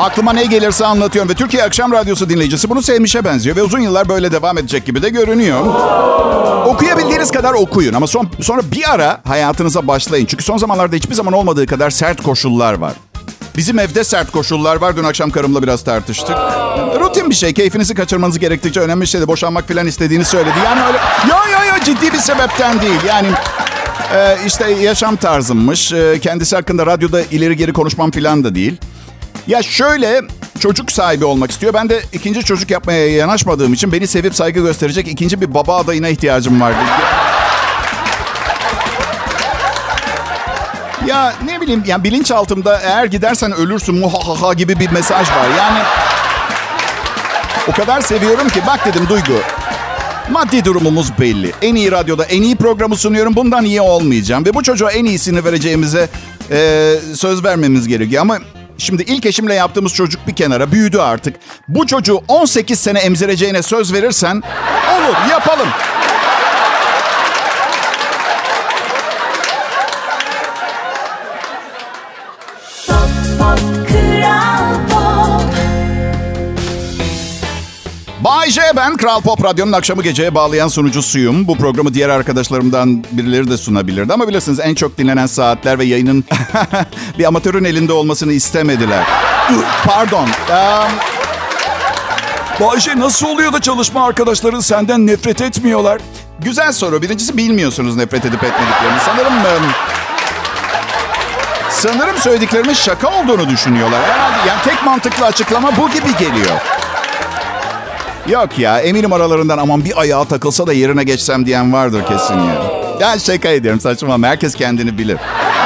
Aklıma 0.00 0.32
ne 0.32 0.44
gelirse 0.44 0.86
anlatıyorum 0.86 1.30
ve 1.30 1.34
Türkiye 1.34 1.62
Akşam 1.62 1.92
Radyosu 1.92 2.28
dinleyicisi 2.28 2.70
bunu 2.70 2.82
sevmişe 2.82 3.24
benziyor 3.24 3.56
ve 3.56 3.62
uzun 3.62 3.78
yıllar 3.78 4.08
böyle 4.08 4.32
devam 4.32 4.58
edecek 4.58 4.86
gibi 4.86 5.02
de 5.02 5.08
görünüyor. 5.08 5.60
Okuyabildiğiniz 6.66 7.30
kadar 7.30 7.52
okuyun 7.52 7.94
ama 7.94 8.06
son, 8.06 8.28
sonra 8.40 8.62
bir 8.72 8.94
ara 8.94 9.20
hayatınıza 9.28 9.86
başlayın. 9.86 10.26
Çünkü 10.26 10.44
son 10.44 10.56
zamanlarda 10.56 10.96
hiçbir 10.96 11.14
zaman 11.14 11.32
olmadığı 11.32 11.66
kadar 11.66 11.90
sert 11.90 12.22
koşullar 12.22 12.74
var. 12.74 12.92
Bizim 13.56 13.78
evde 13.78 14.04
sert 14.04 14.30
koşullar 14.30 14.76
var. 14.76 14.96
Dün 14.96 15.04
akşam 15.04 15.30
karımla 15.30 15.62
biraz 15.62 15.84
tartıştık. 15.84 16.36
Rutin 17.00 17.30
bir 17.30 17.34
şey. 17.34 17.52
Keyfinizi 17.52 17.94
kaçırmanız 17.94 18.38
gerektikçe 18.38 18.80
önemli 18.80 19.06
şey 19.06 19.20
de 19.20 19.28
boşanmak 19.28 19.68
falan 19.68 19.86
istediğini 19.86 20.24
söyledi. 20.24 20.54
Yani 20.64 20.80
öyle 20.82 20.98
ya 21.30 21.58
ya 21.58 21.64
ya 21.64 21.84
ciddi 21.84 22.12
bir 22.12 22.18
sebepten 22.18 22.80
değil. 22.80 23.00
Yani 23.08 23.28
e, 24.14 24.36
işte 24.46 24.70
yaşam 24.70 25.16
tarzımmış. 25.16 25.92
E, 25.92 26.18
kendisi 26.22 26.56
hakkında 26.56 26.86
radyoda 26.86 27.22
ileri 27.22 27.56
geri 27.56 27.72
konuşmam 27.72 28.10
falan 28.10 28.44
da 28.44 28.54
değil. 28.54 28.76
Ya 29.46 29.62
şöyle 29.62 30.22
çocuk 30.58 30.92
sahibi 30.92 31.24
olmak 31.24 31.50
istiyor. 31.50 31.74
Ben 31.74 31.88
de 31.88 32.02
ikinci 32.12 32.44
çocuk 32.44 32.70
yapmaya 32.70 33.10
yanaşmadığım 33.10 33.72
için 33.72 33.92
beni 33.92 34.06
sevip 34.06 34.34
saygı 34.34 34.60
gösterecek 34.60 35.08
ikinci 35.08 35.40
bir 35.40 35.54
baba 35.54 35.76
adayına 35.76 36.08
ihtiyacım 36.08 36.60
vardı. 36.60 36.78
Ya 41.06 41.34
ne 41.44 41.60
bileyim 41.60 41.82
yani 41.86 42.04
bilinçaltımda 42.04 42.80
eğer 42.80 43.04
gidersen 43.04 43.52
ölürsün 43.52 43.94
muhahaha 43.94 44.54
gibi 44.54 44.80
bir 44.80 44.90
mesaj 44.90 45.28
var. 45.30 45.48
Yani 45.58 45.78
o 47.68 47.72
kadar 47.72 48.00
seviyorum 48.00 48.48
ki 48.48 48.60
bak 48.66 48.86
dedim 48.86 49.08
Duygu. 49.08 49.40
Maddi 50.30 50.64
durumumuz 50.64 51.18
belli. 51.18 51.52
En 51.62 51.74
iyi 51.74 51.92
radyoda 51.92 52.24
en 52.24 52.42
iyi 52.42 52.56
programı 52.56 52.96
sunuyorum. 52.96 53.36
Bundan 53.36 53.64
iyi 53.64 53.80
olmayacağım. 53.80 54.44
Ve 54.44 54.54
bu 54.54 54.62
çocuğa 54.62 54.90
en 54.90 55.04
iyisini 55.04 55.44
vereceğimize 55.44 56.08
e, 56.50 56.94
söz 57.14 57.44
vermemiz 57.44 57.88
gerekiyor. 57.88 58.22
Ama 58.22 58.38
şimdi 58.80 59.02
ilk 59.02 59.26
eşimle 59.26 59.54
yaptığımız 59.54 59.94
çocuk 59.94 60.26
bir 60.26 60.34
kenara 60.36 60.72
büyüdü 60.72 60.98
artık. 60.98 61.36
Bu 61.68 61.86
çocuğu 61.86 62.20
18 62.28 62.80
sene 62.80 62.98
emzireceğine 62.98 63.62
söz 63.62 63.92
verirsen 63.92 64.42
olur 64.96 65.30
yapalım. 65.30 65.68
Bay 78.50 78.54
J 78.54 78.76
ben 78.76 78.96
Kral 78.96 79.20
Pop 79.20 79.44
Radyo'nun 79.44 79.72
akşamı 79.72 80.02
geceye 80.02 80.34
bağlayan 80.34 80.68
sunucusuyum. 80.68 81.46
Bu 81.46 81.56
programı 81.56 81.94
diğer 81.94 82.08
arkadaşlarımdan 82.08 83.04
birileri 83.12 83.50
de 83.50 83.56
sunabilirdi. 83.56 84.12
Ama 84.12 84.28
bilirsiniz 84.28 84.60
en 84.60 84.74
çok 84.74 84.98
dinlenen 84.98 85.26
saatler 85.26 85.78
ve 85.78 85.84
yayının 85.84 86.24
bir 87.18 87.24
amatörün 87.24 87.64
elinde 87.64 87.92
olmasını 87.92 88.32
istemediler. 88.32 89.04
Pardon. 89.84 90.24
Um, 90.24 90.90
Bayşe 92.60 92.98
nasıl 92.98 93.26
oluyor 93.26 93.52
da 93.52 93.60
çalışma 93.60 94.06
arkadaşların 94.06 94.60
senden 94.60 95.06
nefret 95.06 95.40
etmiyorlar? 95.42 96.00
güzel 96.38 96.72
soru. 96.72 97.02
Birincisi 97.02 97.36
bilmiyorsunuz 97.36 97.96
nefret 97.96 98.24
edip 98.24 98.44
etmediklerini. 98.44 98.98
Sanırım... 99.06 99.34
um, 99.34 99.70
sanırım 101.70 102.18
söylediklerimin 102.18 102.74
şaka 102.74 103.08
olduğunu 103.08 103.48
düşünüyorlar. 103.48 104.02
Herhalde 104.02 104.48
yani 104.48 104.62
tek 104.64 104.84
mantıklı 104.84 105.26
açıklama 105.26 105.76
bu 105.76 105.90
gibi 105.90 106.16
geliyor. 106.18 106.79
Yok 108.30 108.58
ya 108.58 108.80
eminim 108.80 109.12
aralarından 109.12 109.58
aman 109.58 109.84
bir 109.84 110.00
ayağa 110.00 110.24
takılsa 110.24 110.66
da 110.66 110.72
yerine 110.72 111.04
geçsem 111.04 111.46
diyen 111.46 111.72
vardır 111.72 112.02
kesin 112.08 112.38
ya. 112.38 112.54
Ya 113.00 113.18
şaka 113.18 113.48
ediyorum 113.48 113.80
saçmalama 113.80 114.26
herkes 114.26 114.54
kendini 114.54 114.98
bilir. 114.98 115.18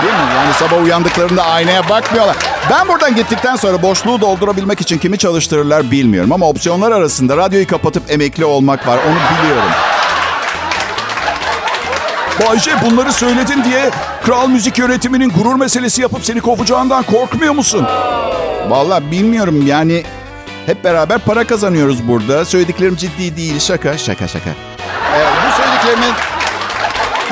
Değil 0.03 0.15
mi? 0.15 0.35
Yani 0.37 0.55
sabah 0.55 0.85
uyandıklarında 0.85 1.45
aynaya 1.45 1.89
bakmıyorlar. 1.89 2.37
Ben 2.71 2.89
buradan 2.89 3.15
gittikten 3.15 3.57
sonra 3.57 3.83
boşluğu 3.83 4.21
doldurabilmek 4.21 4.81
için 4.81 4.99
kimi 4.99 5.19
çalıştırırlar 5.19 5.91
bilmiyorum. 5.91 6.33
Ama 6.33 6.49
opsiyonlar 6.49 6.93
arasında 6.93 7.37
radyoyu 7.37 7.67
kapatıp 7.67 8.11
emekli 8.11 8.45
olmak 8.45 8.87
var 8.87 8.99
onu 9.09 9.39
biliyorum. 9.39 9.71
Bayşe 12.47 12.71
bunları 12.87 13.13
söyledin 13.13 13.65
diye 13.65 13.91
kral 14.23 14.49
müzik 14.49 14.79
yönetiminin 14.79 15.31
gurur 15.31 15.55
meselesi 15.55 16.03
yapıp 16.03 16.25
seni 16.25 16.41
kovacağından 16.41 17.03
korkmuyor 17.03 17.55
musun? 17.55 17.87
Vallahi 18.69 19.11
bilmiyorum 19.11 19.67
yani 19.67 20.03
hep 20.67 20.85
beraber 20.85 21.19
para 21.19 21.47
kazanıyoruz 21.47 22.09
burada. 22.09 22.45
Söylediklerim 22.45 22.97
ciddi 22.97 23.37
değil 23.37 23.61
şaka 23.61 23.99
şaka 23.99 24.29
şaka. 24.29 24.51
Ee, 24.51 25.25
bu 25.47 25.63
söylediklerimin... 25.63 26.15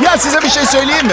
Ya 0.04 0.18
size 0.18 0.42
bir 0.42 0.48
şey 0.48 0.66
söyleyeyim 0.66 1.06
mi? 1.06 1.12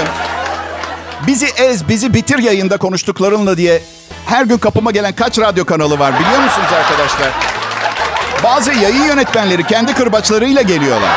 Bizi 1.27 1.45
ez, 1.45 1.87
bizi 1.87 2.13
bitir 2.13 2.39
yayında 2.39 2.77
konuştuklarınla 2.77 3.57
diye 3.57 3.81
her 4.25 4.43
gün 4.43 4.57
kapıma 4.57 4.91
gelen 4.91 5.13
kaç 5.13 5.39
radyo 5.39 5.65
kanalı 5.65 5.99
var 5.99 6.13
biliyor 6.19 6.39
musunuz 6.43 6.67
arkadaşlar? 6.73 7.29
Bazı 8.43 8.73
yayın 8.73 9.03
yönetmenleri 9.03 9.67
kendi 9.67 9.93
kırbaçlarıyla 9.93 10.61
geliyorlar. 10.61 11.09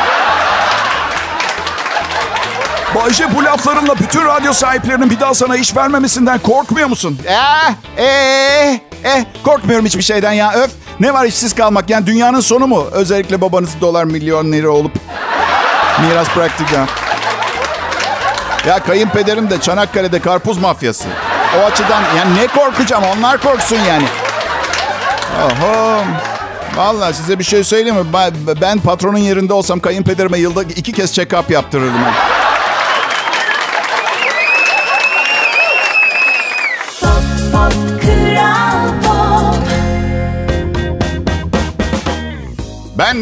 Bayşe 2.95 3.35
bu 3.35 3.43
laflarınla 3.43 3.99
bütün 3.99 4.25
radyo 4.25 4.53
sahiplerinin 4.53 5.09
bir 5.09 5.19
daha 5.19 5.33
sana 5.33 5.57
iş 5.57 5.75
vermemesinden 5.75 6.39
korkmuyor 6.39 6.87
musun? 6.87 7.19
Eh, 7.27 7.73
eh, 7.97 8.79
eh, 9.03 9.23
korkmuyorum 9.43 9.85
hiçbir 9.85 10.01
şeyden 10.03 10.31
ya 10.31 10.53
öf. 10.53 10.82
Ne 10.99 11.13
var 11.13 11.25
işsiz 11.25 11.55
kalmak 11.55 11.89
yani 11.89 12.07
dünyanın 12.07 12.39
sonu 12.39 12.67
mu? 12.67 12.87
Özellikle 12.91 13.41
babanız 13.41 13.81
dolar 13.81 14.03
milyoneri 14.03 14.67
olup 14.67 14.91
miras 16.07 16.27
bıraktık 16.35 16.67
ya. 16.71 16.87
Kayınpederim 18.79 19.49
de 19.49 19.61
Çanakkale'de 19.61 20.19
karpuz 20.19 20.57
mafyası. 20.57 21.05
O 21.59 21.65
açıdan 21.65 22.01
yani 22.17 22.35
ne 22.35 22.47
korkacağım 22.47 23.03
onlar 23.17 23.41
korksun 23.41 23.79
yani. 23.89 24.05
Oho. 25.45 26.03
Vallahi 26.75 27.13
size 27.13 27.39
bir 27.39 27.43
şey 27.43 27.63
söyleyeyim 27.63 27.95
mi? 27.95 28.05
Ben, 28.61 28.79
patronun 28.79 29.17
yerinde 29.17 29.53
olsam 29.53 29.79
kayınpederime 29.79 30.37
yılda 30.37 30.63
iki 30.63 30.91
kez 30.91 31.17
check-up 31.17 31.53
yaptırırdım. 31.53 32.03
ha. 32.03 32.32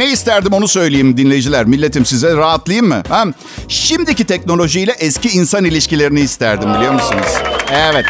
Ne 0.02 0.12
isterdim 0.12 0.54
onu 0.54 0.68
söyleyeyim 0.68 1.18
dinleyiciler. 1.18 1.66
Milletim 1.66 2.06
size 2.06 2.36
rahatlayayım 2.36 2.88
mı? 2.88 3.04
Ha? 3.10 3.26
Şimdiki 3.68 4.26
teknolojiyle 4.26 4.92
eski 4.92 5.30
insan 5.30 5.66
ilişkilerini 5.66 6.20
isterdim 6.20 6.74
biliyor 6.74 6.94
musunuz? 6.94 7.28
Evet. 7.72 8.06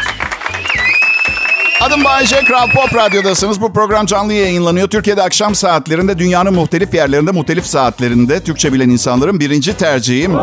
Adım 1.82 2.04
Bayece, 2.04 2.44
Kral 2.44 2.70
Pop 2.70 2.94
Radyo'dasınız. 2.94 3.60
Bu 3.60 3.72
program 3.72 4.06
canlı 4.06 4.32
yayınlanıyor. 4.32 4.88
Türkiye'de 4.88 5.22
akşam 5.22 5.54
saatlerinde, 5.54 6.18
dünyanın 6.18 6.54
muhtelif 6.54 6.94
yerlerinde, 6.94 7.30
muhtelif 7.30 7.66
saatlerinde 7.66 8.40
Türkçe 8.40 8.72
bilen 8.72 8.88
insanların 8.90 9.40
birinci 9.40 9.76
tercihim. 9.76 10.34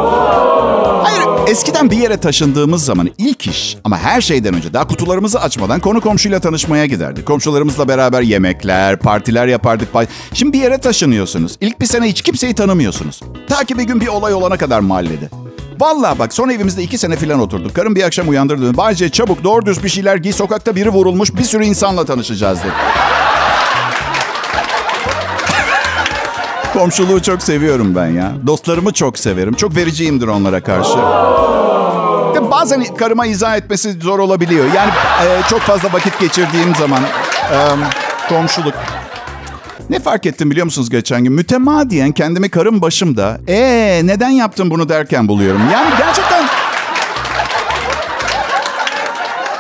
Hayır, 1.04 1.52
eskiden 1.52 1.92
bir 1.92 1.98
yere 1.98 2.18
taşındığımız 2.18 2.86
zaman 2.86 3.10
ilk 3.18 3.48
iş 3.48 3.78
ama 3.84 3.98
her 3.98 4.22
şeyden 4.22 4.54
önce 4.54 4.74
daha 4.74 4.88
kutularımızı 4.88 5.42
açmadan 5.42 5.80
konu 5.80 6.02
komşuyla 6.02 6.40
tanışmaya 6.40 6.86
giderdik. 6.86 7.26
Komşularımızla 7.26 7.88
beraber 7.88 8.22
yemekler, 8.22 9.00
partiler 9.00 9.48
yapardık. 9.48 9.90
Şimdi 10.34 10.54
bir 10.54 10.62
yere 10.62 10.78
taşınıyorsunuz. 10.78 11.58
İlk 11.62 11.82
bir 11.82 11.86
sene 11.86 12.06
hiç 12.06 12.22
kimseyi 12.22 12.54
tanımıyorsunuz. 12.54 13.20
Ta 13.50 13.64
ki 13.64 13.78
bir 13.78 13.84
gün 13.84 14.02
bir 14.02 14.08
olay 14.08 14.34
olana 14.34 14.58
kadar 14.58 14.80
mahallede. 14.80 15.30
Vallahi 15.80 16.20
bak 16.20 16.34
son 16.34 16.50
evimizde 16.50 16.84
iki 16.84 16.98
sene 16.98 17.16
falan 17.16 17.40
oturduk. 17.40 17.76
Karım 17.76 17.96
bir 17.96 18.04
akşam 18.04 18.30
uyandırdı. 18.30 18.78
Bayce 18.78 19.10
çabuk 19.10 19.44
doğru 19.44 19.66
düz 19.66 19.84
bir 19.84 19.90
şeyler 19.90 20.16
giy. 20.16 20.34
Sokakta 20.34 20.76
biri 20.76 20.90
vurulmuş 20.90 21.36
bir 21.36 21.44
sürü 21.44 21.66
insanla 21.66 22.06
tanışacağız 22.06 22.60
dedi. 22.60 22.72
Komşuluğu 26.74 27.22
çok 27.22 27.44
seviyorum 27.44 27.96
ben 27.96 28.08
ya. 28.08 28.32
Dostlarımı 28.48 28.94
çok 28.94 29.20
severim. 29.20 29.54
Çok 29.54 29.76
vericiyimdir 29.76 30.28
onlara 30.28 30.64
karşı. 30.64 30.98
De 32.36 32.52
bazen 32.52 32.96
karıma 32.96 33.26
izah 33.26 33.58
etmesi 33.58 33.92
zor 33.92 34.20
olabiliyor. 34.20 34.66
Yani 34.76 34.92
e, 35.24 35.42
çok 35.50 35.60
fazla 35.60 35.94
vakit 35.94 36.20
geçirdiğim 36.20 36.76
zaman 36.76 37.00
e, 37.52 37.58
komşuluk. 38.30 38.74
Ne 39.90 40.00
fark 40.00 40.26
ettim 40.26 40.52
biliyor 40.52 40.66
musunuz 40.66 40.90
geçen 40.90 41.24
gün? 41.24 41.34
Mütemadiyen 41.34 42.12
kendimi 42.12 42.50
karım 42.50 42.82
başımda 42.82 43.40
ee 43.48 44.02
neden 44.04 44.30
yaptın 44.30 44.72
bunu 44.72 44.90
derken 44.90 45.28
buluyorum. 45.28 45.62
Yani 45.74 45.90
gerçekten... 45.98 46.46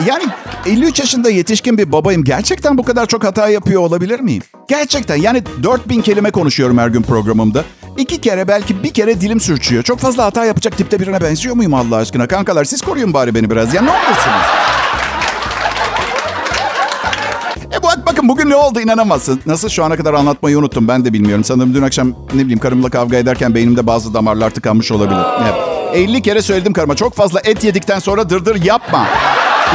Yani 0.05 0.23
53 0.65 0.99
yaşında 0.99 1.29
yetişkin 1.29 1.77
bir 1.77 1.91
babayım. 1.91 2.23
Gerçekten 2.23 2.77
bu 2.77 2.83
kadar 2.83 3.05
çok 3.05 3.23
hata 3.23 3.49
yapıyor 3.49 3.81
olabilir 3.81 4.19
miyim? 4.19 4.43
Gerçekten 4.69 5.15
yani 5.15 5.43
4000 5.63 6.01
kelime 6.01 6.31
konuşuyorum 6.31 6.77
her 6.77 6.87
gün 6.87 7.01
programımda. 7.01 7.63
İki 7.97 8.21
kere 8.21 8.47
belki 8.47 8.83
bir 8.83 8.93
kere 8.93 9.21
dilim 9.21 9.39
sürçüyor. 9.39 9.83
Çok 9.83 9.99
fazla 9.99 10.25
hata 10.25 10.45
yapacak 10.45 10.77
tipte 10.77 10.99
birine 10.99 11.21
benziyor 11.21 11.55
muyum 11.55 11.73
Allah 11.73 11.95
aşkına? 11.95 12.27
Kankalar 12.27 12.63
siz 12.65 12.81
koruyun 12.81 13.13
bari 13.13 13.35
beni 13.35 13.49
biraz. 13.49 13.73
Ya 13.73 13.81
ne 13.81 13.89
olursunuz? 13.89 14.45
Bakın 18.19 18.29
bugün 18.29 18.49
ne 18.49 18.55
oldu 18.55 18.79
inanamazsın. 18.79 19.41
Nasıl 19.45 19.69
şu 19.69 19.83
ana 19.83 19.97
kadar 19.97 20.13
anlatmayı 20.13 20.59
unuttum 20.59 20.87
ben 20.87 21.05
de 21.05 21.13
bilmiyorum. 21.13 21.43
Sanırım 21.43 21.73
dün 21.73 21.81
akşam 21.81 22.13
ne 22.33 22.41
bileyim 22.41 22.59
karımla 22.59 22.89
kavga 22.89 23.17
ederken 23.17 23.55
beynimde 23.55 23.87
bazı 23.87 24.13
damarlar 24.13 24.49
tıkanmış 24.49 24.91
olabilir. 24.91 25.21
Evet. 25.41 25.55
50 25.93 26.21
kere 26.21 26.41
söyledim 26.41 26.73
karıma 26.73 26.95
çok 26.95 27.13
fazla 27.13 27.39
et 27.43 27.63
yedikten 27.63 27.99
sonra 27.99 28.29
dırdır 28.29 28.63
yapma. 28.63 29.07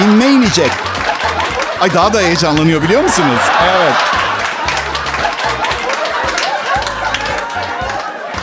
İnme 0.05 0.27
inecek. 0.27 0.71
Ay 1.81 1.95
daha 1.95 2.13
da 2.13 2.21
heyecanlanıyor 2.21 2.83
biliyor 2.83 3.03
musunuz? 3.03 3.41
Evet. 3.63 3.95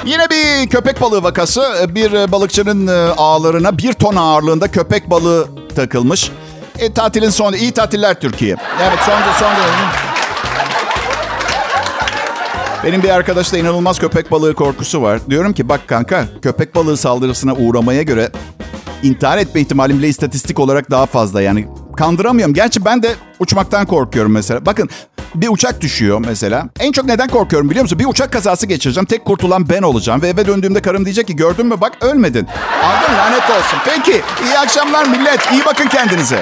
Yine 0.06 0.30
bir 0.30 0.70
köpek 0.70 1.02
balığı 1.02 1.24
vakası. 1.24 1.88
Bir 1.90 2.32
balıkçının 2.32 2.88
e, 2.88 3.14
ağlarına 3.18 3.78
bir 3.78 3.94
ton 3.94 4.16
ağırlığında 4.16 4.72
köpek 4.72 5.10
balığı 5.10 5.48
takılmış. 5.76 6.32
E, 6.80 6.94
tatilin 6.94 7.30
sonu. 7.30 7.56
iyi 7.56 7.72
tatiller 7.72 8.20
Türkiye. 8.20 8.56
Evet 8.82 9.00
son 9.06 9.20
son 9.40 9.52
benim 12.84 13.04
bir 13.04 13.10
arkadaşta 13.10 13.58
inanılmaz 13.58 14.00
köpek 14.00 14.32
balığı 14.32 14.56
korkusu 14.56 15.02
var. 15.02 15.20
Diyorum 15.30 15.54
ki 15.54 15.70
bak 15.70 15.88
kanka 15.88 16.26
köpek 16.42 16.76
balığı 16.76 16.98
saldırısına 16.98 17.54
uğramaya 17.54 18.02
göre 18.02 18.30
intihar 19.04 19.38
etme 19.38 19.62
ihtimalim 19.62 19.98
bile 20.00 20.08
istatistik 20.08 20.60
olarak 20.60 20.92
daha 20.92 21.06
fazla. 21.06 21.42
Yani 21.42 21.68
kandıramıyorum. 21.98 22.54
Gerçi 22.54 22.86
ben 22.86 23.04
de 23.04 23.16
uçmaktan 23.40 23.86
korkuyorum 23.86 24.32
mesela. 24.32 24.66
Bakın 24.66 24.90
bir 25.36 25.48
uçak 25.48 25.82
düşüyor 25.82 26.24
mesela. 26.28 26.66
En 26.80 26.92
çok 26.92 27.06
neden 27.06 27.28
korkuyorum 27.28 27.70
biliyor 27.70 27.84
musun? 27.84 28.00
Bir 28.00 28.06
uçak 28.06 28.34
kazası 28.34 28.68
geçireceğim. 28.68 29.06
Tek 29.06 29.26
kurtulan 29.26 29.70
ben 29.70 29.82
olacağım. 29.82 30.22
Ve 30.22 30.28
eve 30.28 30.48
döndüğümde 30.48 30.82
karım 30.82 31.06
diyecek 31.06 31.28
ki 31.28 31.36
gördün 31.36 31.66
mü 31.66 31.82
bak 31.82 31.94
ölmedin. 32.02 32.48
Aldın 32.84 33.18
lanet 33.18 33.50
olsun. 33.50 33.80
Peki 33.86 34.22
iyi 34.46 34.58
akşamlar 34.58 35.08
millet. 35.08 35.52
İyi 35.52 35.66
bakın 35.66 35.88
kendinize. 35.88 36.42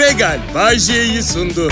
Regal 0.00 0.40
Bay 0.54 0.78
J'yi 0.78 1.22
sundu. 1.22 1.68